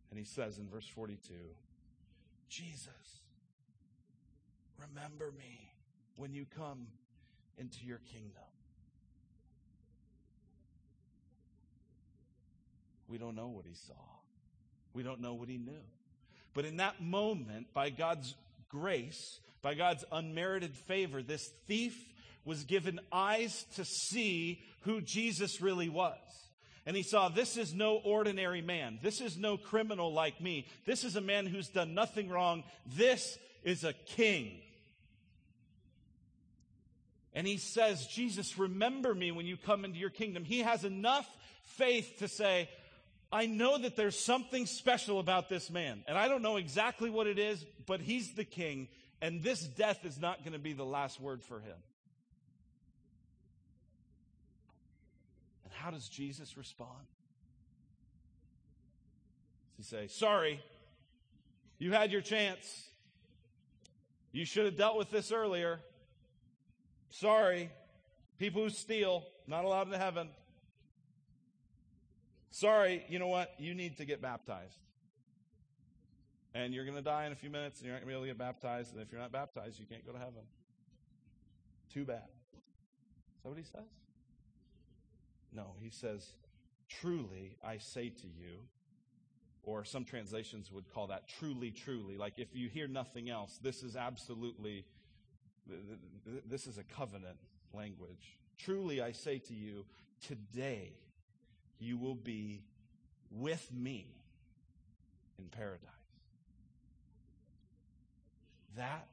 And 0.10 0.20
he 0.20 0.26
says 0.26 0.60
in 0.60 0.68
verse 0.68 0.88
42 0.88 1.34
Jesus, 2.50 2.90
remember 4.78 5.32
me 5.38 5.72
when 6.18 6.34
you 6.34 6.46
come 6.58 6.88
into 7.58 7.86
your 7.86 8.02
kingdom. 8.12 8.44
We 13.08 13.18
don't 13.18 13.36
know 13.36 13.48
what 13.48 13.66
he 13.66 13.76
saw, 13.76 13.94
we 14.94 15.04
don't 15.04 15.22
know 15.22 15.36
what 15.36 15.48
he 15.48 15.58
knew. 15.58 15.86
But 16.60 16.66
in 16.66 16.76
that 16.76 17.02
moment, 17.02 17.74
by 17.74 17.90
God's 17.90 18.36
grace, 18.68 19.40
by 19.62 19.76
God's 19.76 20.04
unmerited 20.12 20.76
favor, 20.76 21.24
this 21.24 21.50
thief 21.68 21.98
was 22.44 22.66
given 22.66 23.00
eyes 23.14 23.66
to 23.78 23.86
see 23.86 24.62
who 24.82 25.00
Jesus 25.00 25.62
really 25.62 25.88
was. 25.88 26.18
And 26.86 26.98
he 26.98 27.04
saw, 27.04 27.30
this 27.30 27.56
is 27.56 27.74
no 27.74 28.02
ordinary 28.04 28.62
man. 28.62 29.00
This 29.02 29.22
is 29.22 29.38
no 29.38 29.56
criminal 29.56 30.12
like 30.12 30.42
me. 30.42 30.68
This 30.86 31.06
is 31.06 31.16
a 31.16 31.22
man 31.22 31.46
who's 31.46 31.70
done 31.70 31.94
nothing 31.94 32.28
wrong. 32.28 32.66
This 32.86 33.38
is 33.64 33.86
a 33.86 33.94
king. 33.94 34.60
And 37.34 37.48
he 37.48 37.56
says, 37.56 38.06
Jesus, 38.06 38.58
remember 38.58 39.16
me 39.16 39.32
when 39.32 39.46
you 39.46 39.56
come 39.56 39.86
into 39.86 39.98
your 39.98 40.10
kingdom. 40.10 40.44
He 40.44 40.60
has 40.60 40.84
enough 40.84 41.26
faith 41.78 42.16
to 42.20 42.28
say, 42.28 42.68
I 43.32 43.46
know 43.46 43.78
that 43.78 43.96
there's 43.96 44.20
something 44.20 44.66
special 44.66 45.20
about 45.20 45.50
this 45.50 45.70
man. 45.70 46.04
And 46.08 46.18
I 46.18 46.28
don't 46.28 46.42
know 46.42 46.58
exactly 46.58 47.10
what 47.10 47.28
it 47.28 47.38
is, 47.38 47.64
but 47.86 48.02
he's 48.02 48.34
the 48.34 48.44
king. 48.44 48.88
And 49.22 49.44
this 49.44 49.62
death 49.62 50.04
is 50.04 50.20
not 50.20 50.40
going 50.44 50.54
to 50.54 50.60
be 50.60 50.74
the 50.74 50.86
last 50.86 51.22
word 51.22 51.44
for 51.44 51.60
him. 51.60 51.78
And 55.64 55.74
how 55.74 55.92
does 55.92 56.08
Jesus 56.10 56.58
respond? 56.58 56.90
Does 59.78 59.90
he 59.90 59.96
say, 59.96 60.08
Sorry, 60.08 60.60
you 61.78 61.92
had 61.92 62.12
your 62.12 62.22
chance. 62.22 62.88
You 64.32 64.46
should 64.46 64.66
have 64.66 64.76
dealt 64.76 64.98
with 64.98 65.12
this 65.12 65.32
earlier. 65.32 65.80
Sorry, 67.12 67.70
people 68.38 68.64
who 68.64 68.70
steal, 68.70 69.24
not 69.48 69.66
allowed 69.66 69.92
in 69.92 70.00
heaven. 70.00 70.30
Sorry, 72.52 73.06
you 73.10 73.20
know 73.20 73.28
what? 73.28 73.54
You 73.58 73.74
need 73.74 73.98
to 73.98 74.06
get 74.06 74.22
baptized. 74.22 74.78
And 76.54 76.74
you're 76.74 76.86
going 76.86 76.98
to 76.98 77.04
die 77.04 77.26
in 77.26 77.32
a 77.32 77.36
few 77.36 77.50
minutes, 77.50 77.80
and 77.80 77.86
you're 77.86 77.94
not 77.96 78.02
going 78.02 78.10
to 78.10 78.14
be 78.14 78.14
able 78.14 78.24
to 78.24 78.30
get 78.30 78.38
baptized. 78.38 78.94
And 78.94 79.02
if 79.02 79.12
you're 79.12 79.22
not 79.22 79.32
baptized, 79.32 79.80
you 79.80 79.86
can't 79.86 80.06
go 80.06 80.12
to 80.12 80.18
heaven. 80.18 80.42
Too 81.94 82.06
bad. 82.06 82.28
Is 82.54 83.44
that 83.44 83.50
what 83.50 83.58
he 83.58 83.64
says? 83.64 83.88
No, 85.54 85.74
he 85.80 85.90
says, 85.90 86.34
Truly, 86.88 87.58
I 87.64 87.78
say 87.78 88.10
to 88.10 88.28
you, 88.28 88.62
or 89.64 89.84
some 89.84 90.06
translations 90.06 90.72
would 90.72 90.92
call 90.92 91.08
that 91.08 91.28
truly, 91.28 91.72
truly. 91.72 92.18
Like 92.18 92.34
if 92.38 92.48
you 92.54 92.68
hear 92.68 92.88
nothing 92.88 93.30
else, 93.30 93.60
this 93.62 93.84
is 93.84 93.96
absolutely, 93.96 94.86
this 96.46 96.66
is 96.66 96.80
a 96.80 96.84
covenant 96.84 97.38
language. 97.74 98.38
Truly, 98.58 99.02
I 99.02 99.12
say 99.12 99.38
to 99.40 99.54
you, 99.54 99.86
today 100.26 100.94
you 101.80 101.98
will 101.98 102.16
be 102.16 102.62
with 103.32 103.68
me 103.74 104.08
in 105.38 105.46
paradise. 105.46 105.88
That 108.76 109.08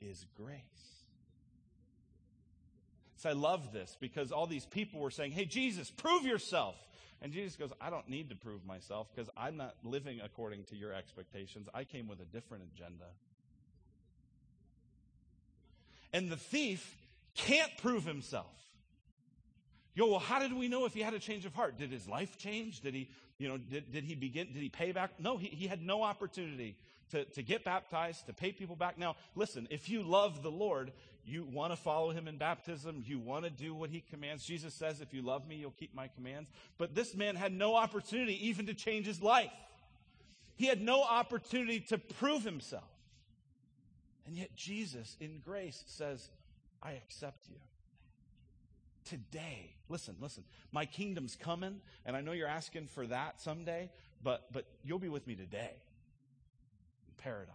is 0.00 0.24
grace. 0.36 0.60
So 3.16 3.28
I 3.28 3.34
love 3.34 3.72
this 3.72 3.96
because 4.00 4.32
all 4.32 4.46
these 4.46 4.64
people 4.64 5.00
were 5.00 5.10
saying, 5.10 5.32
Hey, 5.32 5.44
Jesus, 5.44 5.90
prove 5.90 6.24
yourself. 6.24 6.74
And 7.22 7.32
Jesus 7.32 7.56
goes, 7.56 7.70
I 7.80 7.90
don't 7.90 8.08
need 8.08 8.30
to 8.30 8.34
prove 8.34 8.64
myself 8.64 9.08
because 9.14 9.28
I'm 9.36 9.58
not 9.58 9.74
living 9.84 10.20
according 10.24 10.64
to 10.64 10.76
your 10.76 10.94
expectations. 10.94 11.68
I 11.74 11.84
came 11.84 12.08
with 12.08 12.20
a 12.20 12.24
different 12.24 12.64
agenda. 12.74 13.04
And 16.14 16.30
the 16.30 16.38
thief 16.38 16.96
can't 17.34 17.70
prove 17.76 18.04
himself. 18.06 18.46
You 19.94 20.04
go, 20.04 20.10
well, 20.10 20.20
how 20.20 20.38
did 20.38 20.52
we 20.52 20.68
know 20.68 20.84
if 20.84 20.94
he 20.94 21.00
had 21.00 21.14
a 21.14 21.18
change 21.18 21.44
of 21.44 21.54
heart? 21.54 21.76
Did 21.76 21.90
his 21.90 22.06
life 22.06 22.38
change? 22.38 22.80
Did 22.80 22.94
he, 22.94 23.10
you 23.38 23.48
know, 23.48 23.58
did, 23.58 23.90
did 23.92 24.04
he 24.04 24.14
begin, 24.14 24.46
did 24.52 24.62
he 24.62 24.68
pay 24.68 24.92
back? 24.92 25.18
No, 25.18 25.36
he, 25.36 25.48
he 25.48 25.66
had 25.66 25.84
no 25.84 26.02
opportunity 26.02 26.76
to, 27.10 27.24
to 27.24 27.42
get 27.42 27.64
baptized, 27.64 28.26
to 28.26 28.32
pay 28.32 28.52
people 28.52 28.76
back. 28.76 28.98
Now, 28.98 29.16
listen, 29.34 29.66
if 29.70 29.88
you 29.88 30.02
love 30.02 30.42
the 30.42 30.50
Lord, 30.50 30.92
you 31.24 31.44
want 31.44 31.72
to 31.72 31.76
follow 31.76 32.10
him 32.10 32.28
in 32.28 32.38
baptism, 32.38 33.02
you 33.04 33.18
want 33.18 33.44
to 33.44 33.50
do 33.50 33.74
what 33.74 33.90
he 33.90 34.00
commands. 34.00 34.44
Jesus 34.44 34.74
says, 34.74 35.00
if 35.00 35.12
you 35.12 35.22
love 35.22 35.46
me, 35.46 35.56
you'll 35.56 35.72
keep 35.72 35.94
my 35.94 36.08
commands. 36.08 36.48
But 36.78 36.94
this 36.94 37.14
man 37.14 37.34
had 37.34 37.52
no 37.52 37.74
opportunity 37.74 38.48
even 38.48 38.66
to 38.66 38.74
change 38.74 39.06
his 39.06 39.20
life. 39.20 39.50
He 40.54 40.66
had 40.66 40.80
no 40.80 41.02
opportunity 41.02 41.80
to 41.88 41.98
prove 41.98 42.44
himself. 42.44 42.84
And 44.26 44.36
yet 44.36 44.54
Jesus, 44.54 45.16
in 45.20 45.40
grace, 45.44 45.82
says, 45.86 46.28
I 46.82 46.92
accept 46.92 47.48
you 47.48 47.56
today. 49.04 49.74
Listen, 49.88 50.16
listen. 50.20 50.44
My 50.72 50.86
kingdom's 50.86 51.36
coming, 51.36 51.80
and 52.06 52.16
I 52.16 52.20
know 52.20 52.32
you're 52.32 52.48
asking 52.48 52.86
for 52.88 53.06
that 53.06 53.40
someday, 53.40 53.90
but 54.22 54.52
but 54.52 54.66
you'll 54.84 54.98
be 54.98 55.08
with 55.08 55.26
me 55.26 55.34
today. 55.34 55.74
In 57.06 57.14
paradise. 57.16 57.54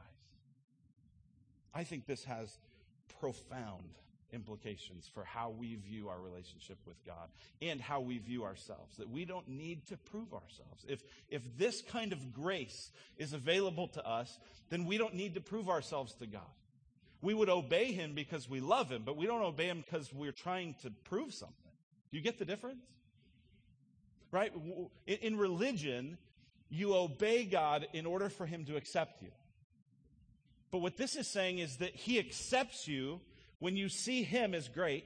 I 1.74 1.84
think 1.84 2.06
this 2.06 2.24
has 2.26 2.58
profound 3.20 3.96
implications 4.32 5.10
for 5.14 5.24
how 5.24 5.50
we 5.50 5.76
view 5.76 6.10
our 6.10 6.20
relationship 6.20 6.78
with 6.86 7.04
God 7.06 7.30
and 7.62 7.82
how 7.82 8.02
we 8.02 8.18
view 8.18 8.44
ourselves. 8.44 8.98
That 8.98 9.10
we 9.10 9.26
don't 9.26 9.48
need 9.48 9.88
to 9.88 9.98
prove 9.98 10.34
ourselves. 10.34 10.86
If, 10.88 11.04
if 11.30 11.42
this 11.58 11.82
kind 11.82 12.14
of 12.14 12.34
grace 12.34 12.92
is 13.18 13.34
available 13.34 13.88
to 13.90 14.06
us, 14.06 14.38
then 14.70 14.86
we 14.86 14.98
don't 14.98 15.16
need 15.16 15.36
to 15.36 15.42
prove 15.42 15.70
ourselves 15.70 16.14
to 16.16 16.28
God. 16.28 16.42
We 17.26 17.34
would 17.34 17.50
obey 17.50 17.92
Him 17.92 18.14
because 18.14 18.48
we 18.48 18.60
love 18.60 18.92
Him, 18.92 19.02
but 19.04 19.18
we 19.18 19.26
don't 19.26 19.42
obey 19.42 19.66
Him 19.66 19.84
because 19.84 20.14
we're 20.14 20.32
trying 20.32 20.76
to 20.84 20.92
prove 20.92 21.34
something. 21.34 21.72
Do 22.12 22.18
you 22.18 22.24
get 22.24 22.38
the 22.38 22.46
difference? 22.46 22.86
Right? 24.30 24.54
In, 25.08 25.16
in 25.16 25.38
religion, 25.38 26.20
you 26.70 26.94
obey 26.96 27.46
God 27.46 27.88
in 27.94 28.06
order 28.06 28.30
for 28.30 28.46
Him 28.46 28.66
to 28.66 28.76
accept 28.76 29.24
you. 29.24 29.30
But 30.70 30.82
what 30.82 30.98
this 30.98 31.16
is 31.16 31.28
saying 31.28 31.58
is 31.58 31.78
that 31.78 31.96
He 31.96 32.20
accepts 32.20 32.88
you 32.88 33.22
when 33.58 33.76
you 33.76 33.90
see 33.90 34.22
Him 34.22 34.54
as 34.54 34.68
great, 34.68 35.06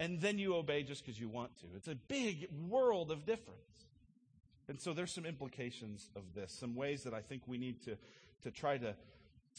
and 0.00 0.22
then 0.22 0.38
you 0.38 0.56
obey 0.56 0.84
just 0.84 1.04
because 1.04 1.20
you 1.20 1.28
want 1.28 1.54
to. 1.58 1.66
It's 1.76 1.88
a 1.88 1.94
big 1.94 2.48
world 2.70 3.10
of 3.10 3.26
difference. 3.26 3.60
And 4.68 4.80
so 4.80 4.94
there's 4.94 5.12
some 5.12 5.26
implications 5.26 6.08
of 6.16 6.22
this, 6.34 6.56
some 6.58 6.74
ways 6.74 7.02
that 7.02 7.12
I 7.12 7.20
think 7.20 7.42
we 7.46 7.58
need 7.58 7.82
to, 7.84 7.98
to 8.44 8.50
try 8.50 8.78
to, 8.78 8.94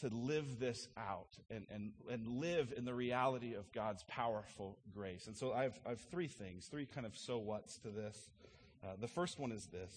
to 0.00 0.08
live 0.08 0.58
this 0.58 0.88
out 0.96 1.38
and, 1.50 1.66
and, 1.70 1.92
and 2.10 2.26
live 2.26 2.72
in 2.76 2.84
the 2.84 2.94
reality 2.94 3.54
of 3.54 3.70
God's 3.72 4.02
powerful 4.08 4.76
grace. 4.92 5.26
And 5.26 5.36
so 5.36 5.52
I 5.52 5.64
have, 5.64 5.78
I 5.86 5.90
have 5.90 6.00
three 6.10 6.28
things, 6.28 6.66
three 6.66 6.86
kind 6.86 7.06
of 7.06 7.16
so 7.16 7.38
what's 7.38 7.78
to 7.78 7.88
this. 7.88 8.30
Uh, 8.84 8.88
the 9.00 9.08
first 9.08 9.38
one 9.38 9.52
is 9.52 9.66
this 9.72 9.92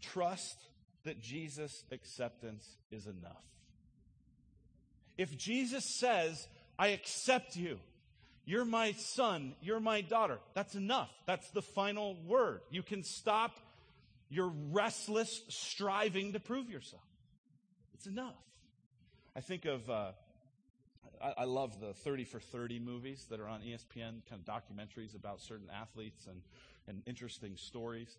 trust 0.00 0.68
that 1.04 1.20
Jesus' 1.20 1.84
acceptance 1.90 2.66
is 2.90 3.06
enough. 3.06 3.42
If 5.16 5.36
Jesus 5.38 5.84
says, 5.98 6.46
I 6.78 6.88
accept 6.88 7.56
you. 7.56 7.78
You're 8.44 8.64
my 8.64 8.92
son. 8.92 9.54
You're 9.60 9.80
my 9.80 10.02
daughter. 10.02 10.38
That's 10.54 10.74
enough. 10.74 11.10
That's 11.26 11.50
the 11.50 11.62
final 11.62 12.16
word. 12.26 12.60
You 12.70 12.82
can 12.82 13.02
stop 13.02 13.58
your 14.28 14.52
restless 14.70 15.42
striving 15.48 16.34
to 16.34 16.40
prove 16.40 16.68
yourself. 16.70 17.02
It's 17.94 18.06
enough. 18.06 18.34
I 19.36 19.40
think 19.40 19.66
of, 19.66 19.90
uh, 19.90 20.12
I, 21.22 21.42
I, 21.42 21.44
love 21.44 21.78
the 21.78 21.92
30 21.92 22.24
for 22.24 22.40
30 22.40 22.78
movies 22.78 23.26
that 23.28 23.38
are 23.38 23.46
on 23.46 23.60
ESPN, 23.60 24.22
kind 24.26 24.32
of 24.32 24.46
documentaries 24.46 25.14
about 25.14 25.42
certain 25.42 25.68
athletes 25.70 26.26
and, 26.26 26.40
and 26.88 27.02
interesting 27.04 27.58
stories. 27.58 28.16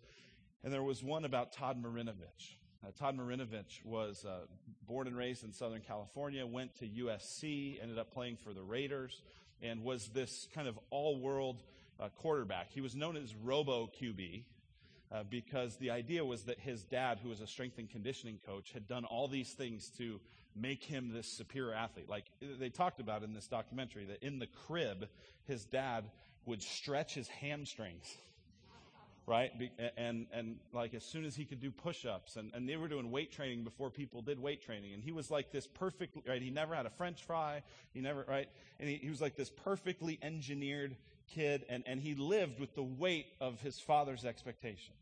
And 0.62 0.72
there 0.72 0.84
was 0.84 1.02
one 1.02 1.24
about 1.24 1.52
Todd 1.52 1.82
Marinovich. 1.82 2.54
Uh, 2.86 2.92
Todd 2.96 3.18
Marinovich 3.18 3.84
was 3.84 4.24
uh, 4.24 4.42
born 4.86 5.08
and 5.08 5.16
raised 5.16 5.42
in 5.42 5.52
Southern 5.52 5.80
California, 5.80 6.46
went 6.46 6.76
to 6.76 6.86
USC, 6.86 7.82
ended 7.82 7.98
up 7.98 8.12
playing 8.12 8.36
for 8.36 8.52
the 8.52 8.62
Raiders, 8.62 9.20
and 9.60 9.82
was 9.82 10.10
this 10.10 10.46
kind 10.54 10.68
of 10.68 10.78
all 10.90 11.18
world 11.18 11.64
uh, 11.98 12.10
quarterback. 12.10 12.70
He 12.70 12.80
was 12.80 12.94
known 12.94 13.16
as 13.16 13.34
Robo 13.34 13.90
QB. 14.00 14.44
Uh, 15.10 15.22
because 15.30 15.76
the 15.76 15.90
idea 15.90 16.22
was 16.22 16.42
that 16.42 16.60
his 16.60 16.84
dad, 16.84 17.18
who 17.22 17.30
was 17.30 17.40
a 17.40 17.46
strength 17.46 17.78
and 17.78 17.88
conditioning 17.88 18.38
coach, 18.44 18.72
had 18.72 18.86
done 18.86 19.06
all 19.06 19.26
these 19.26 19.54
things 19.54 19.90
to 19.96 20.20
make 20.60 20.82
him 20.82 21.12
this 21.12 21.26
superior 21.26 21.74
athlete. 21.74 22.08
Like 22.08 22.24
they 22.40 22.68
talked 22.68 23.00
about 23.00 23.22
in 23.22 23.34
this 23.34 23.46
documentary, 23.46 24.04
that 24.06 24.22
in 24.22 24.38
the 24.38 24.46
crib, 24.46 25.08
his 25.44 25.64
dad 25.64 26.04
would 26.46 26.62
stretch 26.62 27.14
his 27.14 27.28
hamstrings 27.28 28.16
right? 29.28 29.52
And, 29.98 30.26
and 30.32 30.56
like 30.72 30.94
as 30.94 31.04
soon 31.04 31.26
as 31.26 31.36
he 31.36 31.44
could 31.44 31.60
do 31.60 31.70
push-ups 31.70 32.36
and, 32.36 32.50
and 32.54 32.66
they 32.66 32.76
were 32.76 32.88
doing 32.88 33.10
weight 33.10 33.30
training 33.30 33.62
before 33.62 33.90
people 33.90 34.22
did 34.22 34.40
weight 34.40 34.62
training. 34.62 34.94
And 34.94 35.02
he 35.02 35.12
was 35.12 35.30
like 35.30 35.52
this 35.52 35.66
perfect, 35.66 36.16
right? 36.26 36.40
He 36.40 36.50
never 36.50 36.74
had 36.74 36.86
a 36.86 36.90
french 36.90 37.22
fry. 37.24 37.62
He 37.92 38.00
never, 38.00 38.24
right? 38.26 38.48
And 38.80 38.88
he, 38.88 38.96
he 38.96 39.10
was 39.10 39.20
like 39.20 39.36
this 39.36 39.50
perfectly 39.50 40.18
engineered 40.22 40.96
kid 41.28 41.66
and, 41.68 41.84
and 41.86 42.00
he 42.00 42.14
lived 42.14 42.58
with 42.58 42.74
the 42.74 42.82
weight 42.82 43.26
of 43.38 43.60
his 43.60 43.78
father's 43.78 44.24
expectations. 44.24 44.96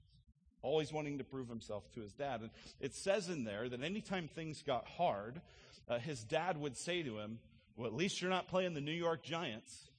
Always 0.62 0.92
wanting 0.92 1.18
to 1.18 1.24
prove 1.24 1.48
himself 1.48 1.90
to 1.92 2.00
his 2.00 2.12
dad. 2.12 2.40
And 2.40 2.50
it 2.80 2.94
says 2.94 3.28
in 3.28 3.44
there 3.44 3.68
that 3.68 3.82
anytime 3.82 4.28
things 4.28 4.62
got 4.62 4.86
hard, 4.86 5.40
uh, 5.88 5.98
his 5.98 6.22
dad 6.24 6.56
would 6.56 6.76
say 6.76 7.02
to 7.02 7.18
him, 7.18 7.38
well, 7.76 7.86
at 7.86 7.94
least 7.94 8.20
you're 8.20 8.30
not 8.30 8.48
playing 8.48 8.74
the 8.74 8.80
New 8.80 8.92
York 8.92 9.22
Giants. 9.22 9.90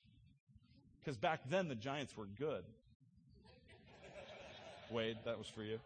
Because 1.00 1.18
back 1.18 1.42
then 1.50 1.70
the 1.70 1.76
Giants 1.76 2.18
were 2.18 2.26
good. 2.26 2.64
Wade, 4.92 5.18
that 5.26 5.38
was 5.38 5.48
for 5.48 5.64
you. 5.64 5.80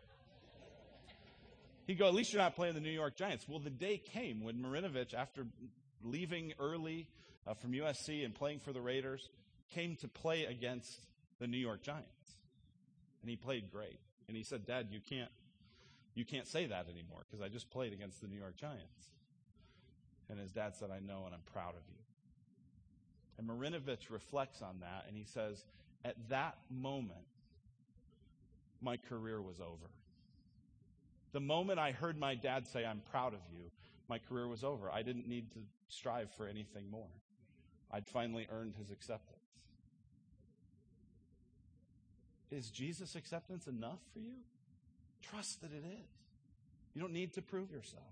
He'd 1.87 1.99
go, 1.99 2.07
at 2.07 2.13
least 2.13 2.31
you're 2.31 2.41
not 2.41 2.55
playing 2.55 2.75
the 2.75 2.81
New 2.81 2.91
York 2.91 3.15
Giants. 3.15 3.47
Well, 3.47 3.59
the 3.59 3.69
day 3.69 3.97
came 3.97 4.43
when 4.43 4.55
Marinovich, 4.55 5.13
after 5.13 5.45
leaving 6.03 6.53
early 6.59 7.07
uh, 7.45 7.53
from 7.53 7.73
USC 7.73 8.23
and 8.23 8.33
playing 8.33 8.59
for 8.59 8.71
the 8.71 8.81
Raiders, 8.81 9.29
came 9.73 9.95
to 9.97 10.07
play 10.07 10.45
against 10.45 11.05
the 11.39 11.47
New 11.47 11.57
York 11.57 11.81
Giants. 11.81 12.07
And 13.21 13.29
he 13.29 13.35
played 13.35 13.71
great. 13.71 13.99
And 14.31 14.37
he 14.37 14.45
said, 14.45 14.65
Dad, 14.65 14.87
you 14.91 15.01
can't, 15.01 15.29
you 16.15 16.23
can't 16.23 16.47
say 16.47 16.65
that 16.65 16.85
anymore 16.89 17.25
because 17.29 17.43
I 17.43 17.49
just 17.49 17.69
played 17.69 17.91
against 17.91 18.21
the 18.21 18.29
New 18.29 18.37
York 18.37 18.55
Giants. 18.55 19.09
And 20.29 20.39
his 20.39 20.53
dad 20.53 20.73
said, 20.73 20.89
I 20.89 20.99
know 21.05 21.23
and 21.25 21.35
I'm 21.35 21.41
proud 21.51 21.71
of 21.71 21.81
you. 21.89 21.99
And 23.37 23.45
Marinovich 23.45 24.09
reflects 24.09 24.61
on 24.61 24.79
that 24.79 25.03
and 25.09 25.17
he 25.17 25.25
says, 25.25 25.65
at 26.05 26.15
that 26.29 26.55
moment, 26.69 27.27
my 28.81 28.95
career 28.95 29.41
was 29.41 29.59
over. 29.59 29.91
The 31.33 31.41
moment 31.41 31.77
I 31.77 31.91
heard 31.91 32.17
my 32.17 32.33
dad 32.33 32.65
say, 32.65 32.85
I'm 32.85 33.01
proud 33.11 33.33
of 33.33 33.41
you, 33.51 33.69
my 34.07 34.17
career 34.17 34.47
was 34.47 34.63
over. 34.63 34.89
I 34.89 35.01
didn't 35.01 35.27
need 35.27 35.51
to 35.55 35.59
strive 35.89 36.29
for 36.37 36.47
anything 36.47 36.89
more. 36.89 37.11
I'd 37.91 38.07
finally 38.07 38.47
earned 38.49 38.75
his 38.79 38.91
acceptance. 38.91 39.40
Is 42.51 42.69
Jesus' 42.69 43.15
acceptance 43.15 43.67
enough 43.67 43.99
for 44.13 44.19
you? 44.19 44.35
Trust 45.21 45.61
that 45.61 45.71
it 45.71 45.85
is. 45.85 46.09
You 46.93 47.01
don't 47.01 47.13
need 47.13 47.33
to 47.33 47.41
prove 47.41 47.71
yourself. 47.71 48.03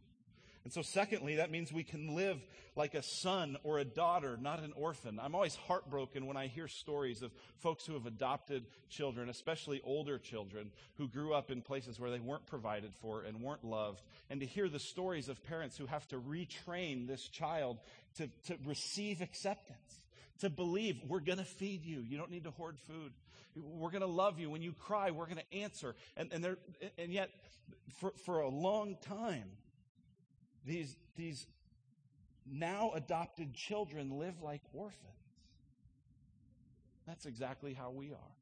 And 0.63 0.73
so, 0.73 0.81
secondly, 0.81 1.37
that 1.37 1.51
means 1.51 1.71
we 1.71 1.83
can 1.83 2.15
live 2.15 2.37
like 2.75 2.93
a 2.93 3.01
son 3.01 3.57
or 3.63 3.79
a 3.79 3.85
daughter, 3.85 4.37
not 4.39 4.61
an 4.61 4.73
orphan. 4.75 5.19
I'm 5.21 5.33
always 5.33 5.55
heartbroken 5.55 6.25
when 6.25 6.37
I 6.37 6.47
hear 6.47 6.67
stories 6.67 7.21
of 7.21 7.31
folks 7.59 7.85
who 7.85 7.93
have 7.93 8.05
adopted 8.05 8.65
children, 8.89 9.29
especially 9.29 9.81
older 9.83 10.17
children, 10.17 10.71
who 10.97 11.07
grew 11.07 11.33
up 11.33 11.49
in 11.49 11.61
places 11.61 11.99
where 11.99 12.11
they 12.11 12.19
weren't 12.19 12.45
provided 12.45 12.93
for 13.01 13.23
and 13.23 13.41
weren't 13.41 13.63
loved. 13.63 14.01
And 14.29 14.41
to 14.41 14.45
hear 14.45 14.67
the 14.67 14.79
stories 14.79 15.29
of 15.29 15.43
parents 15.43 15.77
who 15.77 15.85
have 15.85 16.07
to 16.09 16.17
retrain 16.17 17.07
this 17.07 17.27
child 17.29 17.79
to, 18.17 18.27
to 18.47 18.57
receive 18.65 19.21
acceptance, 19.21 20.03
to 20.39 20.49
believe 20.49 21.01
we're 21.07 21.19
going 21.21 21.39
to 21.39 21.45
feed 21.45 21.85
you. 21.85 22.01
You 22.01 22.17
don't 22.17 22.31
need 22.31 22.43
to 22.43 22.51
hoard 22.51 22.77
food. 22.79 23.13
We're 23.55 23.91
going 23.91 24.01
to 24.01 24.07
love 24.07 24.39
you. 24.39 24.49
When 24.49 24.61
you 24.61 24.73
cry, 24.73 25.11
we're 25.11 25.25
going 25.25 25.37
to 25.51 25.57
answer. 25.57 25.95
And, 26.15 26.31
and, 26.31 26.57
and 26.97 27.11
yet, 27.11 27.29
for, 27.99 28.13
for 28.25 28.39
a 28.41 28.49
long 28.49 28.97
time, 29.01 29.49
these, 30.65 30.95
these 31.15 31.47
now 32.49 32.91
adopted 32.93 33.53
children 33.53 34.19
live 34.19 34.41
like 34.41 34.61
orphans. 34.73 35.05
That's 37.07 37.25
exactly 37.25 37.73
how 37.73 37.89
we 37.89 38.11
are. 38.11 38.35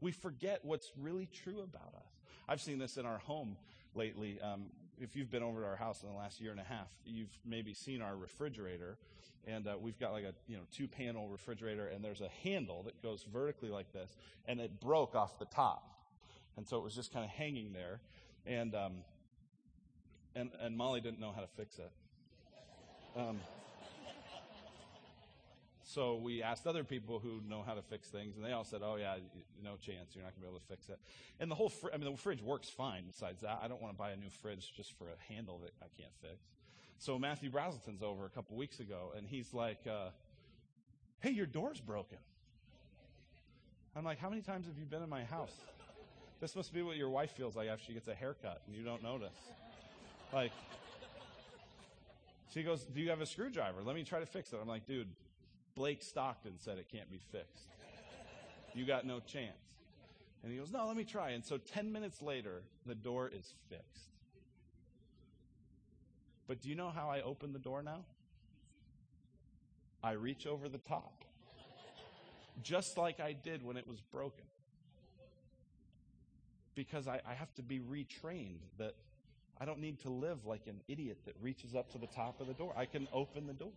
We 0.00 0.12
forget 0.12 0.60
what's 0.64 0.90
really 0.96 1.26
true 1.26 1.60
about 1.60 1.94
us. 1.94 2.20
I've 2.48 2.60
seen 2.60 2.78
this 2.78 2.96
in 2.96 3.04
our 3.04 3.18
home 3.18 3.56
lately. 3.94 4.38
Um, 4.40 4.66
if 5.00 5.16
you've 5.16 5.30
been 5.30 5.42
over 5.42 5.60
to 5.60 5.66
our 5.66 5.76
house 5.76 6.02
in 6.02 6.08
the 6.08 6.14
last 6.14 6.40
year 6.40 6.50
and 6.50 6.60
a 6.60 6.64
half, 6.64 6.88
you've 7.04 7.36
maybe 7.44 7.72
seen 7.72 8.02
our 8.02 8.16
refrigerator, 8.16 8.98
and 9.46 9.66
uh, 9.66 9.74
we've 9.80 9.98
got 9.98 10.12
like 10.12 10.24
a 10.24 10.34
you 10.46 10.56
know 10.56 10.62
two 10.72 10.86
panel 10.86 11.28
refrigerator, 11.28 11.86
and 11.86 12.04
there's 12.04 12.20
a 12.20 12.28
handle 12.42 12.82
that 12.84 13.02
goes 13.02 13.24
vertically 13.32 13.70
like 13.70 13.92
this, 13.92 14.16
and 14.46 14.60
it 14.60 14.80
broke 14.80 15.14
off 15.14 15.38
the 15.38 15.46
top, 15.46 15.90
and 16.56 16.66
so 16.66 16.76
it 16.76 16.84
was 16.84 16.94
just 16.94 17.12
kind 17.12 17.24
of 17.24 17.30
hanging 17.30 17.72
there, 17.72 18.00
and 18.46 18.74
um, 18.74 18.92
and, 20.34 20.50
and 20.60 20.76
Molly 20.76 21.00
didn't 21.00 21.20
know 21.20 21.32
how 21.32 21.40
to 21.40 21.48
fix 21.56 21.78
it. 21.78 21.90
Um, 23.16 23.40
so 25.90 26.16
we 26.16 26.40
asked 26.40 26.68
other 26.68 26.84
people 26.84 27.18
who 27.18 27.40
know 27.48 27.62
how 27.62 27.74
to 27.74 27.82
fix 27.82 28.08
things, 28.08 28.36
and 28.36 28.44
they 28.44 28.52
all 28.52 28.64
said, 28.64 28.80
"Oh 28.84 28.94
yeah, 28.96 29.16
no 29.62 29.76
chance. 29.76 30.14
You're 30.14 30.22
not 30.22 30.34
going 30.34 30.42
to 30.42 30.46
be 30.46 30.46
able 30.46 30.60
to 30.60 30.66
fix 30.66 30.88
it." 30.88 31.00
And 31.40 31.50
the 31.50 31.56
whole, 31.56 31.68
fr- 31.68 31.88
I 31.92 31.96
mean, 31.96 32.10
the 32.10 32.16
fridge 32.16 32.42
works 32.42 32.68
fine. 32.68 33.04
Besides 33.08 33.40
that, 33.40 33.58
I 33.62 33.66
don't 33.66 33.82
want 33.82 33.94
to 33.94 33.98
buy 33.98 34.12
a 34.12 34.16
new 34.16 34.30
fridge 34.30 34.72
just 34.76 34.96
for 34.96 35.06
a 35.08 35.32
handle 35.32 35.58
that 35.58 35.72
I 35.82 35.86
can't 36.00 36.12
fix. 36.22 36.44
So 36.98 37.18
Matthew 37.18 37.50
Brazelton's 37.50 38.02
over 38.02 38.24
a 38.24 38.28
couple 38.28 38.56
weeks 38.56 38.78
ago, 38.78 39.12
and 39.16 39.26
he's 39.26 39.52
like, 39.52 39.80
uh, 39.88 40.10
"Hey, 41.20 41.30
your 41.30 41.46
door's 41.46 41.80
broken." 41.80 42.18
I'm 43.96 44.04
like, 44.04 44.18
"How 44.18 44.30
many 44.30 44.42
times 44.42 44.66
have 44.66 44.78
you 44.78 44.84
been 44.84 45.02
in 45.02 45.08
my 45.08 45.24
house?" 45.24 45.56
This 46.40 46.56
must 46.56 46.72
be 46.72 46.82
what 46.82 46.96
your 46.96 47.10
wife 47.10 47.32
feels 47.32 47.54
like 47.56 47.68
after 47.68 47.84
she 47.84 47.92
gets 47.92 48.08
a 48.08 48.14
haircut 48.14 48.62
and 48.66 48.74
you 48.74 48.82
don't 48.82 49.02
notice. 49.02 49.36
Like, 50.32 50.52
she 52.54 52.62
goes, 52.62 52.82
Do 52.84 53.00
you 53.00 53.10
have 53.10 53.20
a 53.20 53.26
screwdriver? 53.26 53.82
Let 53.82 53.94
me 53.94 54.04
try 54.04 54.20
to 54.20 54.26
fix 54.26 54.52
it. 54.52 54.58
I'm 54.60 54.66
like, 54.68 54.86
Dude, 54.86 55.08
Blake 55.80 56.02
Stockton 56.02 56.58
said 56.58 56.76
it 56.76 56.88
can't 56.92 57.10
be 57.10 57.22
fixed. 57.32 57.64
You 58.74 58.84
got 58.84 59.06
no 59.06 59.18
chance. 59.18 59.56
And 60.42 60.52
he 60.52 60.58
goes, 60.58 60.70
No, 60.70 60.86
let 60.86 60.94
me 60.94 61.04
try. 61.04 61.30
And 61.30 61.42
so 61.42 61.56
10 61.56 61.90
minutes 61.90 62.20
later, 62.20 62.60
the 62.84 62.94
door 62.94 63.30
is 63.34 63.54
fixed. 63.70 64.10
But 66.46 66.60
do 66.60 66.68
you 66.68 66.74
know 66.74 66.90
how 66.90 67.08
I 67.08 67.22
open 67.22 67.54
the 67.54 67.58
door 67.58 67.82
now? 67.82 68.04
I 70.04 70.12
reach 70.12 70.46
over 70.46 70.68
the 70.68 70.76
top, 70.76 71.24
just 72.62 72.98
like 72.98 73.18
I 73.18 73.32
did 73.32 73.64
when 73.64 73.78
it 73.78 73.88
was 73.88 74.02
broken. 74.02 74.44
Because 76.74 77.08
I, 77.08 77.22
I 77.26 77.32
have 77.32 77.54
to 77.54 77.62
be 77.62 77.80
retrained 77.80 78.60
that 78.76 78.96
I 79.58 79.64
don't 79.64 79.80
need 79.80 79.98
to 80.00 80.10
live 80.10 80.44
like 80.44 80.66
an 80.66 80.82
idiot 80.88 81.20
that 81.24 81.36
reaches 81.40 81.74
up 81.74 81.90
to 81.92 81.98
the 81.98 82.06
top 82.06 82.42
of 82.42 82.48
the 82.48 82.54
door. 82.54 82.74
I 82.76 82.84
can 82.84 83.08
open 83.14 83.46
the 83.46 83.54
door. 83.54 83.72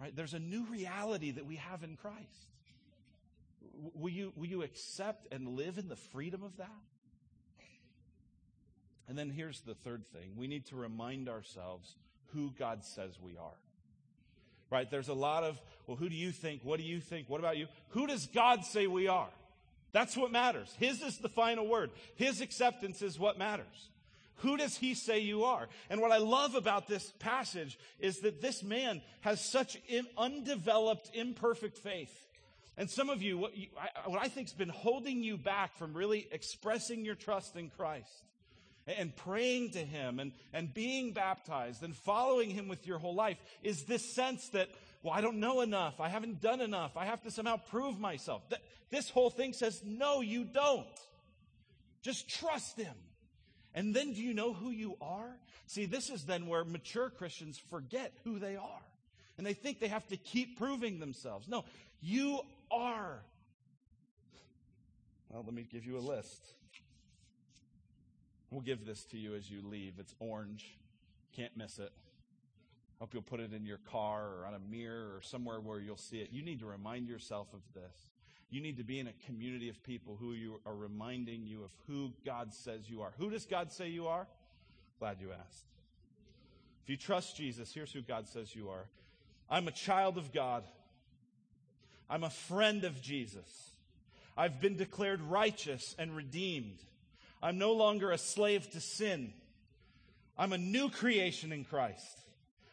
Right? 0.00 0.14
There's 0.14 0.34
a 0.34 0.38
new 0.38 0.64
reality 0.64 1.32
that 1.32 1.46
we 1.46 1.56
have 1.56 1.82
in 1.82 1.96
Christ. 1.96 2.48
Will 3.94 4.12
you, 4.12 4.32
will 4.36 4.46
you 4.46 4.62
accept 4.62 5.32
and 5.32 5.48
live 5.48 5.78
in 5.78 5.88
the 5.88 5.96
freedom 5.96 6.42
of 6.42 6.56
that? 6.58 6.70
And 9.08 9.16
then 9.16 9.30
here's 9.30 9.60
the 9.60 9.74
third 9.74 10.04
thing 10.12 10.32
we 10.36 10.46
need 10.46 10.66
to 10.66 10.76
remind 10.76 11.28
ourselves 11.28 11.94
who 12.32 12.52
God 12.58 12.84
says 12.84 13.18
we 13.20 13.36
are. 13.36 13.58
Right? 14.68 14.90
There's 14.90 15.08
a 15.08 15.14
lot 15.14 15.44
of, 15.44 15.60
well, 15.86 15.96
who 15.96 16.08
do 16.08 16.16
you 16.16 16.32
think? 16.32 16.62
What 16.64 16.80
do 16.80 16.84
you 16.84 17.00
think? 17.00 17.28
What 17.28 17.38
about 17.38 17.56
you? 17.56 17.68
Who 17.90 18.06
does 18.06 18.26
God 18.26 18.64
say 18.64 18.86
we 18.88 19.06
are? 19.06 19.28
That's 19.92 20.16
what 20.16 20.32
matters. 20.32 20.74
His 20.78 21.00
is 21.02 21.18
the 21.18 21.28
final 21.28 21.66
word. 21.66 21.90
His 22.16 22.40
acceptance 22.40 23.00
is 23.00 23.18
what 23.18 23.38
matters. 23.38 23.90
Who 24.40 24.56
does 24.56 24.76
he 24.76 24.94
say 24.94 25.20
you 25.20 25.44
are? 25.44 25.68
And 25.88 26.00
what 26.00 26.12
I 26.12 26.18
love 26.18 26.54
about 26.54 26.86
this 26.86 27.12
passage 27.18 27.78
is 27.98 28.20
that 28.20 28.42
this 28.42 28.62
man 28.62 29.00
has 29.22 29.40
such 29.40 29.78
undeveloped, 30.18 31.10
imperfect 31.14 31.78
faith. 31.78 32.14
And 32.76 32.90
some 32.90 33.08
of 33.08 33.22
you, 33.22 33.38
what, 33.38 33.56
you, 33.56 33.68
I, 33.80 34.08
what 34.08 34.20
I 34.20 34.28
think 34.28 34.48
has 34.48 34.54
been 34.54 34.68
holding 34.68 35.22
you 35.22 35.38
back 35.38 35.76
from 35.76 35.94
really 35.94 36.28
expressing 36.30 37.04
your 37.04 37.14
trust 37.14 37.56
in 37.56 37.70
Christ 37.70 38.10
and 38.86 39.16
praying 39.16 39.70
to 39.70 39.78
him 39.78 40.20
and, 40.20 40.32
and 40.52 40.72
being 40.72 41.12
baptized 41.12 41.82
and 41.82 41.96
following 41.96 42.50
him 42.50 42.68
with 42.68 42.86
your 42.86 42.98
whole 42.98 43.14
life 43.14 43.38
is 43.62 43.84
this 43.84 44.14
sense 44.14 44.50
that, 44.50 44.68
well, 45.02 45.14
I 45.14 45.22
don't 45.22 45.40
know 45.40 45.62
enough. 45.62 46.00
I 46.00 46.08
haven't 46.10 46.42
done 46.42 46.60
enough. 46.60 46.96
I 46.96 47.06
have 47.06 47.22
to 47.22 47.30
somehow 47.30 47.56
prove 47.56 47.98
myself. 47.98 48.46
Th- 48.50 48.60
this 48.90 49.08
whole 49.08 49.30
thing 49.30 49.54
says, 49.54 49.82
no, 49.84 50.20
you 50.20 50.44
don't. 50.44 50.86
Just 52.02 52.28
trust 52.28 52.78
him. 52.78 52.94
And 53.76 53.94
then 53.94 54.14
do 54.14 54.22
you 54.22 54.32
know 54.32 54.54
who 54.54 54.70
you 54.70 54.96
are? 55.02 55.36
See, 55.66 55.84
this 55.84 56.08
is 56.08 56.24
then 56.24 56.46
where 56.46 56.64
mature 56.64 57.10
Christians 57.10 57.60
forget 57.70 58.14
who 58.24 58.38
they 58.38 58.56
are. 58.56 58.82
And 59.36 59.46
they 59.46 59.52
think 59.52 59.80
they 59.80 59.88
have 59.88 60.06
to 60.08 60.16
keep 60.16 60.58
proving 60.58 60.98
themselves. 60.98 61.46
No, 61.46 61.66
you 62.00 62.40
are. 62.70 63.20
Well, 65.28 65.42
let 65.44 65.52
me 65.52 65.66
give 65.70 65.84
you 65.84 65.98
a 65.98 66.00
list. 66.00 66.40
We'll 68.50 68.62
give 68.62 68.86
this 68.86 69.04
to 69.10 69.18
you 69.18 69.34
as 69.34 69.50
you 69.50 69.60
leave. 69.62 69.94
It's 69.98 70.14
orange. 70.20 70.78
Can't 71.34 71.54
miss 71.54 71.78
it. 71.78 71.92
Hope 72.98 73.12
you'll 73.12 73.22
put 73.22 73.40
it 73.40 73.52
in 73.52 73.66
your 73.66 73.80
car 73.90 74.26
or 74.38 74.46
on 74.46 74.54
a 74.54 74.58
mirror 74.58 75.16
or 75.16 75.20
somewhere 75.20 75.60
where 75.60 75.80
you'll 75.80 75.98
see 75.98 76.20
it. 76.20 76.30
You 76.32 76.42
need 76.42 76.60
to 76.60 76.66
remind 76.66 77.08
yourself 77.08 77.48
of 77.52 77.60
this. 77.74 78.15
You 78.48 78.60
need 78.60 78.76
to 78.76 78.84
be 78.84 79.00
in 79.00 79.08
a 79.08 79.12
community 79.26 79.68
of 79.68 79.82
people 79.82 80.16
who 80.18 80.32
you 80.32 80.60
are 80.64 80.74
reminding 80.74 81.46
you 81.46 81.64
of 81.64 81.70
who 81.86 82.12
God 82.24 82.54
says 82.54 82.88
you 82.88 83.02
are. 83.02 83.12
Who 83.18 83.30
does 83.30 83.44
God 83.44 83.72
say 83.72 83.88
you 83.88 84.06
are? 84.06 84.26
Glad 84.98 85.20
you 85.20 85.32
asked. 85.32 85.64
If 86.84 86.90
you 86.90 86.96
trust 86.96 87.36
Jesus, 87.36 87.72
here's 87.74 87.92
who 87.92 88.02
God 88.02 88.28
says 88.28 88.54
you 88.54 88.68
are. 88.68 88.86
I'm 89.50 89.66
a 89.66 89.72
child 89.72 90.16
of 90.18 90.32
God. 90.32 90.64
I'm 92.08 92.22
a 92.22 92.30
friend 92.30 92.84
of 92.84 93.02
Jesus. 93.02 93.70
I've 94.36 94.60
been 94.60 94.76
declared 94.76 95.20
righteous 95.22 95.96
and 95.98 96.14
redeemed. 96.14 96.78
I'm 97.42 97.58
no 97.58 97.72
longer 97.72 98.12
a 98.12 98.18
slave 98.18 98.70
to 98.70 98.80
sin. 98.80 99.32
I'm 100.38 100.52
a 100.52 100.58
new 100.58 100.90
creation 100.90 101.52
in 101.52 101.64
Christ. 101.64 102.20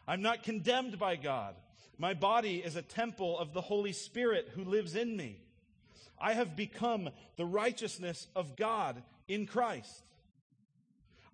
I'm 0.07 0.21
not 0.21 0.43
condemned 0.43 0.99
by 0.99 1.15
God. 1.15 1.55
My 1.97 2.13
body 2.13 2.57
is 2.57 2.76
a 2.76 2.82
temple 2.82 3.39
of 3.39 3.53
the 3.53 3.61
Holy 3.61 3.93
Spirit 3.93 4.51
who 4.53 4.63
lives 4.63 4.95
in 4.95 5.15
me. 5.15 5.39
I 6.24 6.34
have 6.36 6.55
become 6.55 7.09
the 7.36 7.45
righteousness 7.45 8.28
of 8.34 8.55
God 8.55 9.03
in 9.28 9.45
Christ. 9.45 10.01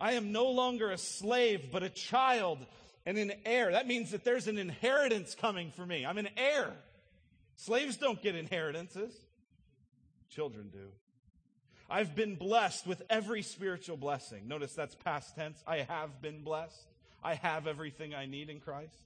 I 0.02 0.14
am 0.14 0.32
no 0.32 0.50
longer 0.50 0.90
a 0.90 0.98
slave, 0.98 1.70
but 1.72 1.84
a 1.84 1.90
child 1.90 2.58
and 3.06 3.16
an 3.20 3.34
heir. 3.46 3.72
That 3.72 3.86
means 3.86 4.12
that 4.12 4.24
there's 4.24 4.48
an 4.48 4.58
inheritance 4.58 5.36
coming 5.36 5.72
for 5.72 5.86
me. 5.86 6.08
I'm 6.08 6.18
an 6.18 6.30
heir. 6.36 6.74
Slaves 7.56 7.98
don't 7.98 8.20
get 8.20 8.36
inheritances, 8.36 9.14
children 10.32 10.70
do. 10.72 10.88
I've 11.88 12.16
been 12.16 12.36
blessed 12.36 12.88
with 12.88 13.04
every 13.12 13.44
spiritual 13.44 13.98
blessing. 13.98 14.48
Notice 14.48 14.74
that's 14.74 14.96
past 14.96 15.36
tense. 15.36 15.62
I 15.68 15.78
have 15.88 16.20
been 16.20 16.44
blessed. 16.44 16.88
I 17.24 17.36
have 17.36 17.68
everything 17.68 18.16
I 18.16 18.26
need 18.26 18.50
in 18.50 18.60
Christ. 18.60 18.98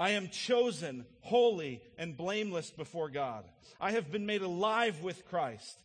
I 0.00 0.12
am 0.12 0.30
chosen, 0.30 1.04
holy, 1.20 1.82
and 1.98 2.16
blameless 2.16 2.70
before 2.70 3.10
God. 3.10 3.44
I 3.78 3.90
have 3.90 4.10
been 4.10 4.24
made 4.24 4.40
alive 4.40 5.02
with 5.02 5.28
Christ. 5.28 5.78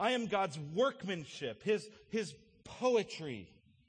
I 0.00 0.12
am 0.12 0.28
God's 0.28 0.58
workmanship, 0.74 1.62
His, 1.62 1.86
His 2.08 2.32
poetry 2.64 3.46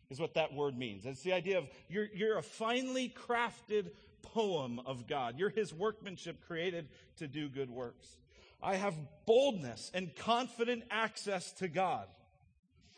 is 0.10 0.20
what 0.20 0.34
that 0.34 0.54
word 0.54 0.78
means. 0.78 1.06
It's 1.06 1.22
the 1.22 1.32
idea 1.32 1.58
of 1.60 1.70
you're, 1.88 2.10
you're 2.14 2.38
a 2.38 2.44
finely 2.44 3.08
crafted 3.08 3.92
poem 4.24 4.82
of 4.86 5.08
God. 5.08 5.40
You're 5.40 5.50
His 5.50 5.74
workmanship 5.74 6.46
created 6.46 6.90
to 7.20 7.28
do 7.28 7.48
good 7.48 7.70
works. 7.70 8.10
I 8.62 8.76
have 8.76 8.94
boldness 9.26 9.90
and 9.94 10.14
confident 10.18 10.84
access 10.92 11.54
to 11.54 11.70
God. 11.70 12.08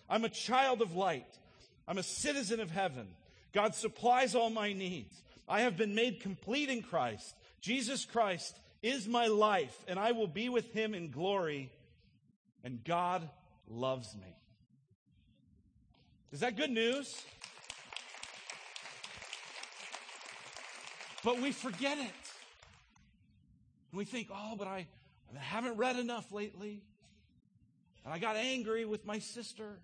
I'm 0.09 0.25
a 0.25 0.29
child 0.29 0.81
of 0.81 0.95
light. 0.95 1.37
I'm 1.87 1.99
a 1.99 2.03
citizen 2.03 2.59
of 2.59 2.71
heaven. 2.71 3.09
God 3.53 3.75
supplies 3.75 4.33
all 4.33 4.49
my 4.49 4.73
needs. 4.73 5.21
I 5.47 5.61
have 5.61 5.77
been 5.77 5.95
made 5.95 6.19
complete 6.19 6.69
in 6.69 6.81
Christ. 6.81 7.35
Jesus 7.61 8.05
Christ 8.05 8.57
is 8.81 9.07
my 9.07 9.27
life, 9.27 9.75
and 9.87 9.97
I 9.97 10.11
will 10.11 10.27
be 10.27 10.49
with 10.49 10.73
him 10.73 10.93
in 10.93 11.11
glory. 11.11 11.71
And 12.63 12.83
God 12.83 13.27
loves 13.69 14.13
me. 14.15 14.35
Is 16.31 16.41
that 16.41 16.57
good 16.57 16.71
news? 16.71 17.23
But 21.23 21.39
we 21.39 21.51
forget 21.51 21.97
it. 21.97 22.13
And 23.91 23.97
we 23.97 24.05
think, 24.05 24.29
oh, 24.33 24.55
but 24.57 24.67
I, 24.67 24.87
I 25.35 25.39
haven't 25.39 25.77
read 25.77 25.97
enough 25.97 26.31
lately. 26.31 26.81
And 28.03 28.13
I 28.13 28.19
got 28.19 28.35
angry 28.35 28.85
with 28.85 29.05
my 29.05 29.19
sister. 29.19 29.79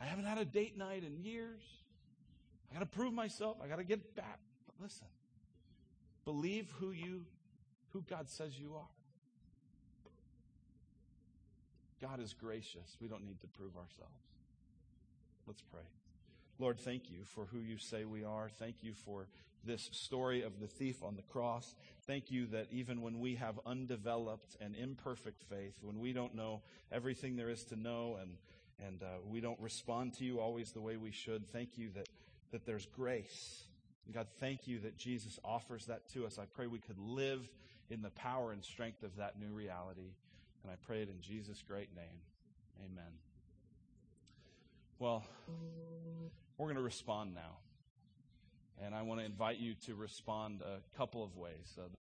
I 0.00 0.04
haven't 0.04 0.24
had 0.24 0.38
a 0.38 0.44
date 0.44 0.76
night 0.76 1.04
in 1.04 1.24
years. 1.24 1.62
I 2.74 2.78
got 2.78 2.90
to 2.92 2.98
prove 2.98 3.12
myself. 3.12 3.58
I 3.62 3.68
got 3.68 3.76
to 3.76 3.84
get 3.84 4.16
back. 4.16 4.40
But 4.66 4.74
listen, 4.82 5.06
believe 6.24 6.72
who 6.80 6.90
you, 6.90 7.24
who 7.92 8.02
God 8.02 8.28
says 8.28 8.58
you 8.58 8.74
are. 8.74 8.88
God 12.02 12.20
is 12.20 12.34
gracious. 12.34 12.96
We 13.00 13.06
don't 13.06 13.24
need 13.24 13.40
to 13.42 13.46
prove 13.46 13.76
ourselves. 13.76 14.24
Let's 15.46 15.62
pray. 15.62 15.84
Lord, 16.58 16.80
thank 16.80 17.10
you 17.10 17.18
for 17.24 17.46
who 17.46 17.60
you 17.60 17.78
say 17.78 18.04
we 18.04 18.24
are. 18.24 18.48
Thank 18.48 18.76
you 18.82 18.92
for 18.92 19.28
this 19.64 19.88
story 19.92 20.42
of 20.42 20.58
the 20.60 20.66
thief 20.66 21.02
on 21.02 21.14
the 21.14 21.22
cross. 21.22 21.76
Thank 22.06 22.32
you 22.32 22.46
that 22.46 22.66
even 22.72 23.02
when 23.02 23.20
we 23.20 23.36
have 23.36 23.60
undeveloped 23.64 24.56
and 24.60 24.74
imperfect 24.74 25.44
faith, 25.44 25.78
when 25.80 26.00
we 26.00 26.12
don't 26.12 26.34
know 26.34 26.62
everything 26.90 27.36
there 27.36 27.50
is 27.50 27.62
to 27.66 27.76
know 27.76 28.18
and, 28.20 28.36
and 28.84 29.02
uh, 29.02 29.06
we 29.26 29.40
don't 29.40 29.58
respond 29.60 30.14
to 30.14 30.24
you 30.24 30.40
always 30.40 30.72
the 30.72 30.80
way 30.80 30.96
we 30.96 31.12
should, 31.12 31.48
thank 31.48 31.78
you 31.78 31.90
that, 31.94 32.08
that 32.54 32.64
there's 32.64 32.86
grace. 32.86 33.64
God, 34.12 34.28
thank 34.38 34.68
you 34.68 34.78
that 34.80 34.96
Jesus 34.96 35.40
offers 35.44 35.86
that 35.86 36.08
to 36.12 36.24
us. 36.24 36.38
I 36.38 36.44
pray 36.44 36.68
we 36.68 36.78
could 36.78 36.98
live 36.98 37.40
in 37.90 38.00
the 38.00 38.10
power 38.10 38.52
and 38.52 38.62
strength 38.62 39.02
of 39.02 39.16
that 39.16 39.40
new 39.40 39.52
reality. 39.52 40.12
And 40.62 40.70
I 40.70 40.76
pray 40.86 41.02
it 41.02 41.08
in 41.08 41.20
Jesus' 41.20 41.64
great 41.66 41.88
name. 41.96 42.20
Amen. 42.78 43.10
Well, 45.00 45.24
we're 46.56 46.66
going 46.66 46.76
to 46.76 46.82
respond 46.82 47.34
now. 47.34 47.58
And 48.80 48.94
I 48.94 49.02
want 49.02 49.18
to 49.18 49.26
invite 49.26 49.58
you 49.58 49.74
to 49.86 49.96
respond 49.96 50.60
a 50.62 50.78
couple 50.96 51.24
of 51.24 51.36
ways. 51.36 51.76
Uh, 51.76 51.88